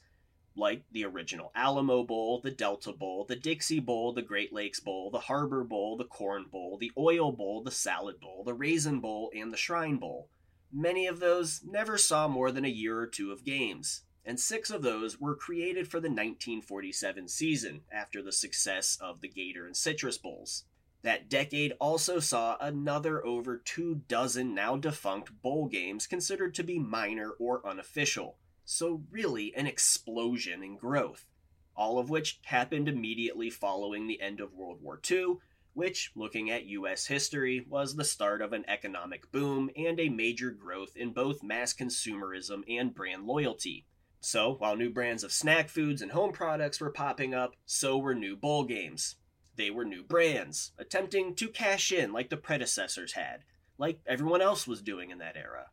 Like 0.57 0.83
the 0.91 1.05
original 1.05 1.51
Alamo 1.55 2.03
Bowl, 2.03 2.41
the 2.41 2.51
Delta 2.51 2.91
Bowl, 2.91 3.25
the 3.25 3.35
Dixie 3.35 3.79
Bowl, 3.79 4.11
the 4.13 4.21
Great 4.21 4.51
Lakes 4.51 4.79
Bowl, 4.79 5.11
the 5.11 5.19
Harbor 5.19 5.63
Bowl, 5.63 5.95
the 5.95 6.05
Corn 6.05 6.45
Bowl, 6.51 6.77
the 6.77 6.91
Oil 6.97 7.31
Bowl, 7.31 7.61
the 7.61 7.71
Salad 7.71 8.19
Bowl, 8.19 8.43
the 8.43 8.53
Raisin 8.53 8.99
Bowl, 8.99 9.31
and 9.35 9.53
the 9.53 9.57
Shrine 9.57 9.97
Bowl. 9.97 10.29
Many 10.73 11.05
of 11.07 11.19
those 11.19 11.61
never 11.63 11.97
saw 11.97 12.27
more 12.27 12.51
than 12.51 12.65
a 12.65 12.69
year 12.69 12.97
or 12.99 13.07
two 13.07 13.31
of 13.31 13.45
games, 13.45 14.01
and 14.25 14.39
six 14.39 14.69
of 14.69 14.81
those 14.81 15.19
were 15.19 15.35
created 15.35 15.87
for 15.87 15.99
the 15.99 16.09
1947 16.09 17.27
season 17.27 17.81
after 17.91 18.21
the 18.21 18.31
success 18.31 18.97
of 18.99 19.21
the 19.21 19.29
Gator 19.29 19.65
and 19.65 19.77
Citrus 19.77 20.17
Bowls. 20.17 20.65
That 21.03 21.29
decade 21.29 21.73
also 21.79 22.19
saw 22.19 22.57
another 22.59 23.25
over 23.25 23.57
two 23.57 24.01
dozen 24.07 24.53
now 24.53 24.75
defunct 24.75 25.41
bowl 25.41 25.67
games 25.67 26.07
considered 26.07 26.55
to 26.55 26.63
be 26.63 26.79
minor 26.79 27.31
or 27.39 27.65
unofficial 27.65 28.37
so 28.69 29.01
really 29.09 29.55
an 29.55 29.65
explosion 29.65 30.61
in 30.61 30.75
growth, 30.75 31.25
all 31.73 31.97
of 31.97 32.09
which 32.09 32.41
happened 32.43 32.89
immediately 32.89 33.49
following 33.49 34.07
the 34.07 34.19
end 34.19 34.41
of 34.41 34.51
World 34.53 34.81
War 34.81 34.99
II, 35.09 35.35
which, 35.71 36.11
looking 36.15 36.51
at 36.51 36.65
US 36.65 37.05
history, 37.05 37.65
was 37.69 37.95
the 37.95 38.03
start 38.03 38.41
of 38.41 38.51
an 38.51 38.65
economic 38.67 39.31
boom 39.31 39.69
and 39.77 39.97
a 40.01 40.09
major 40.09 40.51
growth 40.51 40.97
in 40.97 41.13
both 41.13 41.41
mass 41.41 41.73
consumerism 41.73 42.63
and 42.67 42.93
brand 42.93 43.25
loyalty. 43.25 43.85
So, 44.19 44.55
while 44.55 44.75
new 44.75 44.89
brands 44.89 45.23
of 45.23 45.31
snack 45.31 45.69
foods 45.69 46.01
and 46.01 46.11
home 46.11 46.33
products 46.33 46.81
were 46.81 46.91
popping 46.91 47.33
up, 47.33 47.55
so 47.65 47.97
were 47.97 48.15
new 48.15 48.35
bowl 48.35 48.65
games. 48.65 49.15
They 49.55 49.71
were 49.71 49.85
new 49.85 50.03
brands, 50.03 50.73
attempting 50.77 51.35
to 51.35 51.47
cash 51.47 51.93
in 51.93 52.11
like 52.11 52.29
the 52.29 52.35
predecessors 52.35 53.13
had, 53.13 53.45
like 53.77 54.01
everyone 54.05 54.41
else 54.41 54.67
was 54.67 54.81
doing 54.81 55.09
in 55.09 55.19
that 55.19 55.37
era. 55.37 55.67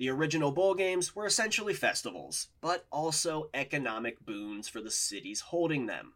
The 0.00 0.08
original 0.08 0.50
bowl 0.50 0.72
games 0.72 1.14
were 1.14 1.26
essentially 1.26 1.74
festivals, 1.74 2.48
but 2.62 2.86
also 2.90 3.50
economic 3.52 4.24
boons 4.24 4.66
for 4.66 4.80
the 4.80 4.90
cities 4.90 5.40
holding 5.40 5.84
them. 5.84 6.14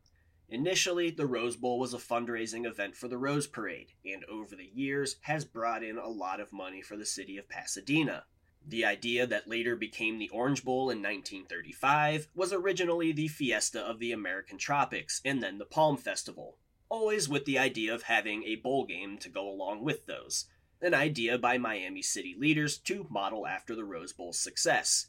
Initially, 0.49 1.11
the 1.11 1.27
Rose 1.27 1.57
Bowl 1.57 1.79
was 1.79 1.93
a 1.93 1.99
fundraising 1.99 2.65
event 2.65 2.97
for 2.97 3.09
the 3.09 3.19
Rose 3.19 3.47
Parade, 3.47 3.93
and 4.03 4.25
over 4.25 4.57
the 4.57 4.71
years 4.73 5.17
has 5.21 5.45
brought 5.45 5.85
in 5.85 5.99
a 5.99 6.09
lot 6.09 6.41
of 6.41 6.51
money 6.51 6.81
for 6.81 6.97
the 6.97 7.05
city 7.05 7.37
of 7.37 7.47
Pasadena. 7.51 8.25
The 8.67 8.87
idea 8.87 9.27
that 9.27 9.49
later 9.49 9.77
became 9.77 10.17
the 10.17 10.31
Orange 10.31 10.65
Bowl 10.65 10.89
in 10.89 11.03
1935 11.03 12.29
was 12.35 12.55
originally 12.55 13.13
the 13.13 13.29
Fiesta 13.29 13.83
of 13.83 13.99
the 13.99 14.13
American 14.13 14.57
Tropics 14.57 15.21
and 15.27 15.43
then 15.43 15.59
the 15.59 15.67
Palm 15.67 15.99
Festival, 15.99 16.57
always 16.89 17.29
with 17.29 17.45
the 17.45 17.59
idea 17.59 17.95
of 17.95 18.05
having 18.05 18.45
a 18.45 18.57
bowl 18.57 18.87
game 18.87 19.19
to 19.19 19.29
go 19.29 19.47
along 19.47 19.85
with 19.85 20.07
those, 20.07 20.47
an 20.81 20.95
idea 20.95 21.39
by 21.39 21.59
Miami 21.59 22.03
City 22.03 22.35
leaders 22.39 22.79
to 22.79 23.07
model 23.11 23.47
after 23.47 23.75
the 23.75 23.85
Rose 23.85 24.13
Bowl's 24.13 24.39
success. 24.39 25.07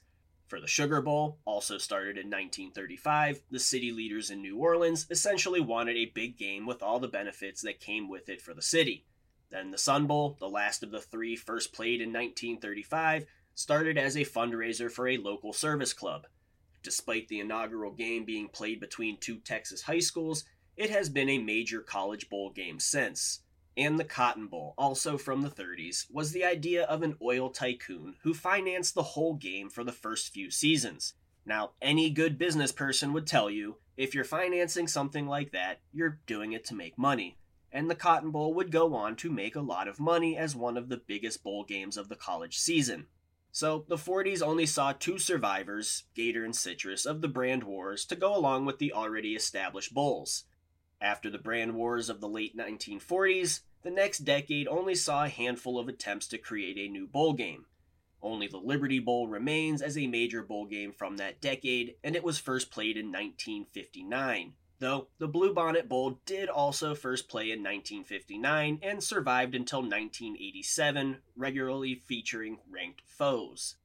For 0.47 0.61
the 0.61 0.67
Sugar 0.67 1.01
Bowl, 1.01 1.39
also 1.43 1.77
started 1.77 2.17
in 2.17 2.27
1935, 2.27 3.41
the 3.49 3.59
city 3.59 3.91
leaders 3.91 4.29
in 4.29 4.41
New 4.41 4.57
Orleans 4.57 5.07
essentially 5.09 5.59
wanted 5.59 5.97
a 5.97 6.11
big 6.13 6.37
game 6.37 6.67
with 6.67 6.83
all 6.83 6.99
the 6.99 7.07
benefits 7.07 7.61
that 7.63 7.79
came 7.79 8.07
with 8.07 8.29
it 8.29 8.41
for 8.41 8.53
the 8.53 8.61
city. 8.61 9.05
Then 9.49 9.71
the 9.71 9.77
Sun 9.77 10.05
Bowl, 10.05 10.37
the 10.39 10.49
last 10.49 10.83
of 10.83 10.91
the 10.91 11.01
three 11.01 11.35
first 11.35 11.73
played 11.73 11.99
in 11.99 12.09
1935, 12.09 13.25
started 13.55 13.97
as 13.97 14.15
a 14.15 14.21
fundraiser 14.21 14.91
for 14.91 15.07
a 15.07 15.17
local 15.17 15.51
service 15.51 15.93
club. 15.93 16.27
Despite 16.83 17.27
the 17.27 17.39
inaugural 17.39 17.91
game 17.91 18.25
being 18.25 18.47
played 18.47 18.79
between 18.79 19.17
two 19.17 19.37
Texas 19.37 19.81
high 19.83 19.99
schools, 19.99 20.45
it 20.77 20.91
has 20.91 21.09
been 21.09 21.29
a 21.29 21.39
major 21.39 21.81
college 21.81 22.29
bowl 22.29 22.51
game 22.51 22.79
since 22.79 23.41
and 23.77 23.99
the 23.99 24.05
Cotton 24.05 24.47
Bowl, 24.47 24.73
also 24.77 25.17
from 25.17 25.41
the 25.41 25.49
30s, 25.49 26.05
was 26.11 26.31
the 26.31 26.45
idea 26.45 26.83
of 26.83 27.03
an 27.03 27.17
oil 27.21 27.49
tycoon 27.49 28.15
who 28.23 28.33
financed 28.33 28.95
the 28.95 29.03
whole 29.03 29.35
game 29.35 29.69
for 29.69 29.83
the 29.83 29.91
first 29.91 30.33
few 30.33 30.49
seasons. 30.49 31.13
Now, 31.45 31.71
any 31.81 32.09
good 32.09 32.37
business 32.37 32.71
person 32.71 33.13
would 33.13 33.27
tell 33.27 33.49
you 33.49 33.77
if 33.97 34.15
you're 34.15 34.23
financing 34.23 34.87
something 34.87 35.27
like 35.27 35.51
that, 35.51 35.79
you're 35.93 36.19
doing 36.25 36.53
it 36.53 36.65
to 36.65 36.75
make 36.75 36.97
money. 36.97 37.37
And 37.71 37.89
the 37.89 37.95
Cotton 37.95 38.31
Bowl 38.31 38.53
would 38.53 38.71
go 38.71 38.93
on 38.95 39.15
to 39.17 39.31
make 39.31 39.55
a 39.55 39.61
lot 39.61 39.87
of 39.87 39.99
money 39.99 40.37
as 40.37 40.55
one 40.55 40.77
of 40.77 40.89
the 40.89 41.01
biggest 41.05 41.43
bowl 41.43 41.63
games 41.63 41.97
of 41.97 42.09
the 42.09 42.15
college 42.15 42.57
season. 42.57 43.07
So, 43.51 43.85
the 43.87 43.95
40s 43.95 44.41
only 44.41 44.65
saw 44.65 44.91
two 44.91 45.17
survivors, 45.17 46.03
Gator 46.13 46.43
and 46.43 46.55
Citrus, 46.55 47.05
of 47.05 47.21
the 47.21 47.29
brand 47.29 47.63
wars 47.63 48.05
to 48.05 48.15
go 48.15 48.35
along 48.35 48.65
with 48.65 48.79
the 48.79 48.91
already 48.91 49.35
established 49.35 49.93
bowls. 49.93 50.43
After 51.01 51.29
the 51.29 51.37
brand 51.37 51.75
wars 51.75 52.09
of 52.09 52.21
the 52.21 52.29
late 52.29 52.55
1940s, 52.55 53.61
the 53.83 53.91
next 53.91 54.19
decade 54.19 54.67
only 54.67 54.95
saw 54.95 55.25
a 55.25 55.29
handful 55.29 55.77
of 55.77 55.87
attempts 55.87 56.27
to 56.27 56.37
create 56.37 56.77
a 56.77 56.91
new 56.91 57.05
bowl 57.05 57.33
game. 57.33 57.65
Only 58.21 58.47
the 58.47 58.57
Liberty 58.57 58.99
Bowl 58.99 59.27
remains 59.27 59.81
as 59.81 59.97
a 59.97 60.07
major 60.07 60.41
bowl 60.41 60.65
game 60.65 60.91
from 60.91 61.17
that 61.17 61.41
decade, 61.41 61.95
and 62.03 62.15
it 62.15 62.23
was 62.23 62.39
first 62.39 62.71
played 62.71 62.97
in 62.97 63.11
1959. 63.11 64.53
Though 64.79 65.09
the 65.19 65.29
Bluebonnet 65.29 65.87
Bowl 65.87 66.19
did 66.25 66.49
also 66.49 66.95
first 66.95 67.29
play 67.29 67.51
in 67.51 67.59
1959 67.59 68.79
and 68.81 69.03
survived 69.03 69.53
until 69.53 69.81
1987, 69.81 71.21
regularly 71.35 71.95
featuring 71.95 72.59
ranked 72.69 73.01
foes. 73.05 73.75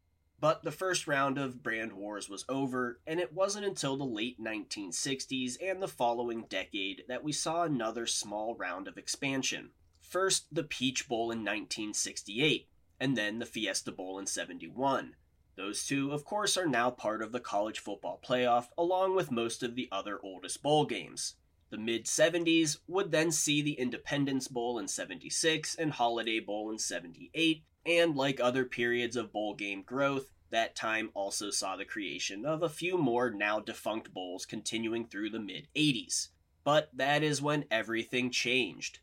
But 0.40 0.62
the 0.62 0.72
first 0.72 1.06
round 1.06 1.36
of 1.36 1.62
brand 1.62 1.92
wars 1.92 2.30
was 2.30 2.46
over, 2.48 3.00
and 3.06 3.20
it 3.20 3.34
wasn't 3.34 3.66
until 3.66 3.98
the 3.98 4.04
late 4.04 4.40
1960s 4.40 5.58
and 5.62 5.82
the 5.82 5.88
following 5.88 6.46
decade 6.48 7.04
that 7.08 7.22
we 7.22 7.30
saw 7.30 7.64
another 7.64 8.06
small 8.06 8.54
round 8.54 8.88
of 8.88 8.96
expansion. 8.96 9.72
First, 10.00 10.46
the 10.50 10.64
Peach 10.64 11.06
Bowl 11.06 11.30
in 11.30 11.40
1968, 11.40 12.68
and 12.98 13.18
then 13.18 13.38
the 13.38 13.44
Fiesta 13.44 13.92
Bowl 13.92 14.18
in 14.18 14.26
71. 14.26 15.14
Those 15.56 15.84
two, 15.84 16.10
of 16.10 16.24
course, 16.24 16.56
are 16.56 16.66
now 16.66 16.90
part 16.90 17.20
of 17.20 17.32
the 17.32 17.40
college 17.40 17.78
football 17.78 18.18
playoff, 18.26 18.68
along 18.78 19.14
with 19.14 19.30
most 19.30 19.62
of 19.62 19.74
the 19.74 19.88
other 19.92 20.18
oldest 20.22 20.62
bowl 20.62 20.86
games. 20.86 21.34
The 21.70 21.78
mid 21.78 22.06
70s 22.06 22.78
would 22.88 23.12
then 23.12 23.30
see 23.30 23.62
the 23.62 23.74
Independence 23.74 24.48
Bowl 24.48 24.78
in 24.80 24.88
76 24.88 25.76
and 25.76 25.92
Holiday 25.92 26.40
Bowl 26.40 26.70
in 26.72 26.78
78, 26.78 27.62
and 27.86 28.16
like 28.16 28.40
other 28.40 28.64
periods 28.64 29.14
of 29.14 29.32
bowl 29.32 29.54
game 29.54 29.82
growth, 29.82 30.32
that 30.50 30.74
time 30.74 31.10
also 31.14 31.50
saw 31.50 31.76
the 31.76 31.84
creation 31.84 32.44
of 32.44 32.64
a 32.64 32.68
few 32.68 32.98
more 32.98 33.30
now 33.30 33.60
defunct 33.60 34.12
bowls 34.12 34.44
continuing 34.44 35.06
through 35.06 35.30
the 35.30 35.38
mid 35.38 35.68
80s. 35.76 36.30
But 36.64 36.90
that 36.92 37.22
is 37.22 37.40
when 37.40 37.66
everything 37.70 38.32
changed. 38.32 38.98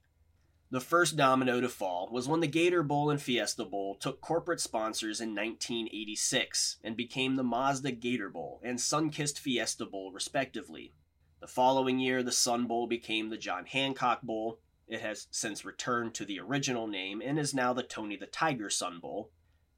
The 0.69 0.82
first 0.82 1.15
domino 1.15 1.62
to 1.62 1.69
fall 1.69 2.10
was 2.12 2.27
when 2.27 2.41
the 2.41 2.47
Gator 2.47 2.84
Bowl 2.84 3.10
and 3.10 3.21
Fiesta 3.21 3.63
Bowl 3.63 3.95
took 3.95 4.19
corporate 4.19 4.60
sponsors 4.60 5.21
in 5.21 5.30
1986 5.30 6.80
and 6.84 6.97
became 6.97 7.38
the 7.38 7.43
Mazda 7.43 7.93
Gator 7.93 8.30
Bowl 8.30 8.60
and 8.62 8.77
Sunkist 8.77 9.39
Fiesta 9.39 9.86
Bowl, 9.86 10.12
respectively. 10.12 10.93
The 11.39 11.47
following 11.47 12.00
year, 12.00 12.23
the 12.23 12.32
Sun 12.32 12.65
Bowl 12.65 12.88
became 12.88 13.30
the 13.30 13.38
John 13.38 13.65
Hancock 13.65 14.23
Bowl, 14.23 14.60
it 14.88 15.02
has 15.02 15.28
since 15.30 15.65
returned 15.65 16.15
to 16.15 16.26
the 16.26 16.39
original 16.39 16.88
name 16.88 17.21
and 17.21 17.38
is 17.38 17.54
now 17.54 17.73
the 17.73 17.84
Tony 17.84 18.15
the 18.15 18.26
Tiger 18.26 18.69
Sun 18.69 19.00
Bowl. 19.00 19.30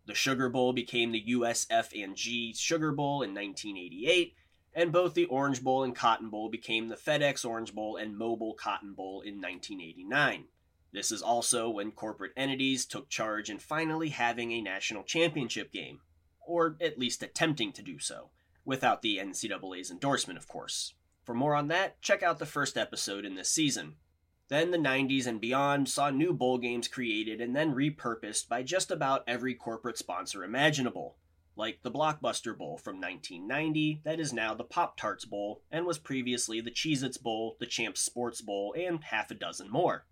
The 0.05 0.15
Sugar 0.15 0.49
Bowl 0.49 0.71
became 0.71 1.11
the 1.11 1.25
USF 1.29 2.01
and 2.01 2.15
G 2.15 2.53
Sugar 2.53 2.91
Bowl 2.91 3.23
in 3.23 3.33
1988, 3.33 4.35
and 4.73 4.93
both 4.93 5.15
the 5.15 5.25
Orange 5.25 5.61
Bowl 5.63 5.83
and 5.83 5.95
Cotton 5.95 6.29
Bowl 6.29 6.47
became 6.47 6.87
the 6.87 6.95
FedEx 6.95 7.43
Orange 7.43 7.73
Bowl 7.73 7.97
and 7.97 8.15
Mobil 8.15 8.55
Cotton 8.55 8.93
Bowl 8.93 9.21
in 9.21 9.41
1989. 9.41 10.45
This 10.93 11.11
is 11.11 11.21
also 11.21 11.69
when 11.69 11.91
corporate 11.91 12.33
entities 12.37 12.85
took 12.85 13.09
charge 13.09 13.49
in 13.49 13.59
finally 13.59 14.09
having 14.09 14.51
a 14.51 14.61
national 14.61 15.03
championship 15.03 15.71
game, 15.73 15.99
or 16.39 16.77
at 16.79 16.97
least 16.97 17.21
attempting 17.21 17.73
to 17.73 17.81
do 17.81 17.99
so, 17.99 18.29
without 18.63 19.01
the 19.01 19.17
NCAA's 19.17 19.91
endorsement, 19.91 20.39
of 20.39 20.47
course. 20.47 20.93
For 21.29 21.35
more 21.35 21.53
on 21.53 21.67
that, 21.67 22.01
check 22.01 22.23
out 22.23 22.39
the 22.39 22.47
first 22.47 22.75
episode 22.75 23.23
in 23.23 23.35
this 23.35 23.51
season. 23.51 23.97
Then 24.47 24.71
the 24.71 24.79
90s 24.79 25.27
and 25.27 25.39
beyond 25.39 25.87
saw 25.87 26.09
new 26.09 26.33
bowl 26.33 26.57
games 26.57 26.87
created 26.87 27.39
and 27.39 27.55
then 27.55 27.75
repurposed 27.75 28.49
by 28.49 28.63
just 28.63 28.89
about 28.89 29.25
every 29.27 29.53
corporate 29.53 29.99
sponsor 29.99 30.43
imaginable, 30.43 31.17
like 31.55 31.83
the 31.83 31.91
Blockbuster 31.91 32.57
Bowl 32.57 32.79
from 32.79 32.95
1990, 32.95 34.01
that 34.05 34.19
is 34.19 34.33
now 34.33 34.55
the 34.55 34.63
Pop 34.63 34.97
Tarts 34.97 35.23
Bowl, 35.23 35.61
and 35.69 35.85
was 35.85 35.99
previously 35.99 36.61
the 36.61 36.71
Cheez 36.71 37.03
Its 37.03 37.19
Bowl, 37.19 37.57
the 37.59 37.67
Champs 37.67 38.01
Sports 38.01 38.41
Bowl, 38.41 38.73
and 38.75 39.03
half 39.03 39.29
a 39.29 39.35
dozen 39.35 39.69
more. 39.69 40.07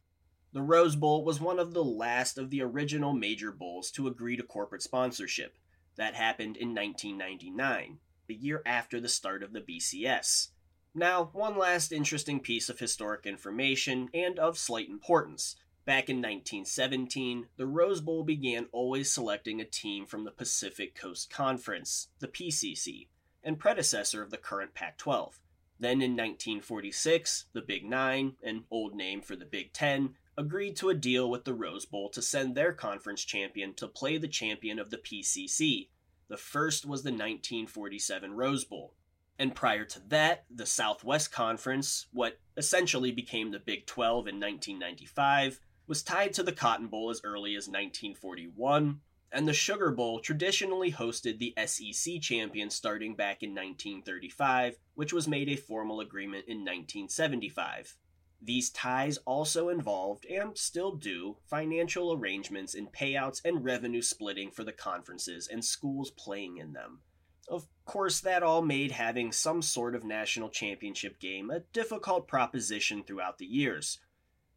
The 0.53 0.61
Rose 0.61 0.95
Bowl 0.95 1.25
was 1.25 1.41
one 1.41 1.57
of 1.57 1.73
the 1.73 1.83
last 1.83 2.37
of 2.37 2.51
the 2.51 2.61
original 2.61 3.13
major 3.13 3.51
bowls 3.51 3.89
to 3.93 4.07
agree 4.07 4.37
to 4.37 4.43
corporate 4.43 4.83
sponsorship. 4.83 5.57
That 5.95 6.13
happened 6.13 6.57
in 6.57 6.75
1999, 6.75 7.97
the 8.27 8.35
year 8.35 8.61
after 8.67 9.01
the 9.01 9.09
start 9.09 9.41
of 9.41 9.53
the 9.53 9.61
BCS. 9.61 10.49
Now, 10.97 11.29
one 11.31 11.55
last 11.55 11.91
interesting 11.91 12.39
piece 12.39 12.69
of 12.69 12.79
historic 12.79 13.27
information 13.27 14.09
and 14.15 14.39
of 14.39 14.57
slight 14.57 14.89
importance. 14.89 15.55
Back 15.85 16.09
in 16.09 16.15
1917, 16.15 17.49
the 17.55 17.67
Rose 17.67 18.01
Bowl 18.01 18.23
began 18.23 18.65
always 18.71 19.11
selecting 19.11 19.61
a 19.61 19.63
team 19.63 20.07
from 20.07 20.23
the 20.23 20.31
Pacific 20.31 20.95
Coast 20.95 21.29
Conference, 21.29 22.07
the 22.17 22.27
PCC, 22.27 23.09
and 23.43 23.59
predecessor 23.59 24.23
of 24.23 24.31
the 24.31 24.39
current 24.39 24.73
Pac 24.73 24.97
12. 24.97 25.39
Then 25.79 26.01
in 26.01 26.13
1946, 26.13 27.45
the 27.53 27.61
Big 27.61 27.85
Nine, 27.85 28.33
an 28.41 28.63
old 28.71 28.95
name 28.95 29.21
for 29.21 29.35
the 29.35 29.45
Big 29.45 29.73
Ten, 29.73 30.15
agreed 30.35 30.75
to 30.77 30.89
a 30.89 30.95
deal 30.95 31.29
with 31.29 31.45
the 31.45 31.53
Rose 31.53 31.85
Bowl 31.85 32.09
to 32.09 32.23
send 32.23 32.55
their 32.55 32.73
conference 32.73 33.23
champion 33.23 33.75
to 33.75 33.87
play 33.87 34.17
the 34.17 34.27
champion 34.27 34.79
of 34.79 34.89
the 34.89 34.97
PCC. 34.97 35.89
The 36.27 36.37
first 36.37 36.87
was 36.87 37.03
the 37.03 37.11
1947 37.11 38.33
Rose 38.33 38.65
Bowl. 38.65 38.95
And 39.39 39.53
prior 39.53 39.85
to 39.85 39.99
that, 40.07 40.45
the 40.49 40.65
Southwest 40.65 41.31
Conference, 41.31 42.07
what 42.11 42.39
essentially 42.55 43.11
became 43.11 43.51
the 43.51 43.59
Big 43.59 43.85
12 43.85 44.27
in 44.27 44.39
1995, 44.39 45.59
was 45.85 46.03
tied 46.03 46.33
to 46.33 46.43
the 46.43 46.51
Cotton 46.51 46.87
Bowl 46.87 47.09
as 47.09 47.21
early 47.23 47.55
as 47.55 47.67
1941, 47.67 48.99
and 49.31 49.47
the 49.47 49.53
Sugar 49.53 49.91
Bowl 49.91 50.19
traditionally 50.19 50.91
hosted 50.91 51.37
the 51.37 51.53
SEC 51.65 52.19
champion 52.21 52.69
starting 52.69 53.15
back 53.15 53.43
in 53.43 53.51
1935, 53.51 54.77
which 54.95 55.13
was 55.13 55.27
made 55.27 55.49
a 55.49 55.55
formal 55.55 55.99
agreement 55.99 56.45
in 56.47 56.59
1975. 56.59 57.95
These 58.41 58.69
ties 58.69 59.17
also 59.25 59.69
involved, 59.69 60.25
and 60.25 60.57
still 60.57 60.91
do, 60.91 61.37
financial 61.45 62.13
arrangements 62.13 62.73
in 62.73 62.87
payouts 62.87 63.41
and 63.43 63.63
revenue 63.63 64.01
splitting 64.01 64.51
for 64.51 64.63
the 64.63 64.71
conferences 64.71 65.47
and 65.47 65.63
schools 65.63 66.11
playing 66.11 66.57
in 66.57 66.73
them. 66.73 67.01
Of 67.49 67.65
course, 67.85 68.19
that 68.19 68.43
all 68.43 68.61
made 68.61 68.91
having 68.91 69.31
some 69.31 69.61
sort 69.61 69.95
of 69.95 70.03
national 70.03 70.49
championship 70.49 71.17
game 71.17 71.49
a 71.49 71.61
difficult 71.61 72.27
proposition 72.27 73.03
throughout 73.03 73.37
the 73.37 73.45
years. 73.45 73.99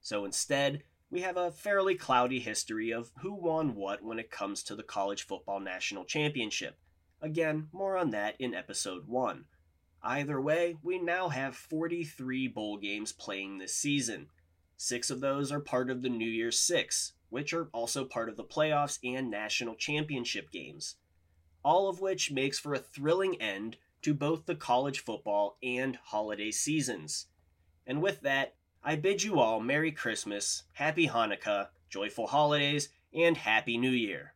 So 0.00 0.24
instead, 0.24 0.83
we 1.09 1.20
have 1.20 1.37
a 1.37 1.53
fairly 1.53 1.94
cloudy 1.94 2.40
history 2.40 2.90
of 2.90 3.12
who 3.20 3.33
won 3.33 3.76
what 3.76 4.03
when 4.03 4.18
it 4.18 4.33
comes 4.33 4.64
to 4.64 4.74
the 4.74 4.83
College 4.83 5.22
Football 5.22 5.61
National 5.61 6.05
Championship. 6.05 6.79
Again, 7.22 7.68
more 7.72 7.96
on 7.96 8.11
that 8.11 8.35
in 8.40 8.55
episode 8.55 9.07
1. 9.07 9.44
Either 10.03 10.40
way, 10.40 10.76
we 10.83 10.98
now 10.98 11.29
have 11.29 11.55
43 11.55 12.48
bowl 12.48 12.76
games 12.76 13.12
playing 13.12 13.59
this 13.59 13.74
season. 13.74 14.31
Six 14.76 15.11
of 15.11 15.20
those 15.20 15.53
are 15.53 15.61
part 15.61 15.90
of 15.90 16.03
the 16.03 16.09
New 16.09 16.29
Year's 16.29 16.59
Six, 16.59 17.12
which 17.29 17.53
are 17.53 17.68
also 17.72 18.05
part 18.05 18.29
of 18.29 18.37
the 18.37 18.42
playoffs 18.42 18.98
and 19.05 19.31
national 19.31 19.76
championship 19.76 20.50
games 20.50 20.96
all 21.62 21.88
of 21.88 22.01
which 22.01 22.31
makes 22.31 22.59
for 22.59 22.75
a 22.75 22.79
thrilling 22.79 23.40
end 23.40 23.77
to 24.03 24.14
both 24.14 24.46
the 24.46 24.55
college 24.55 25.01
football 25.01 25.57
and 25.62 25.96
holiday 26.05 26.51
seasons. 26.51 27.27
And 27.87 28.01
with 28.01 28.20
that, 28.23 28.55
I 28.83 28.96
bid 28.96 29.23
you 29.23 29.38
all 29.38 29.61
Merry 29.61 29.92
Christmas, 29.92 30.62
Happy 30.73 31.09
Hanukkah, 31.09 31.68
joyful 31.88 32.29
holidays, 32.29 32.88
and 33.12 33.37
Happy 33.37 33.77
New 33.77 33.90
Year. 33.90 34.35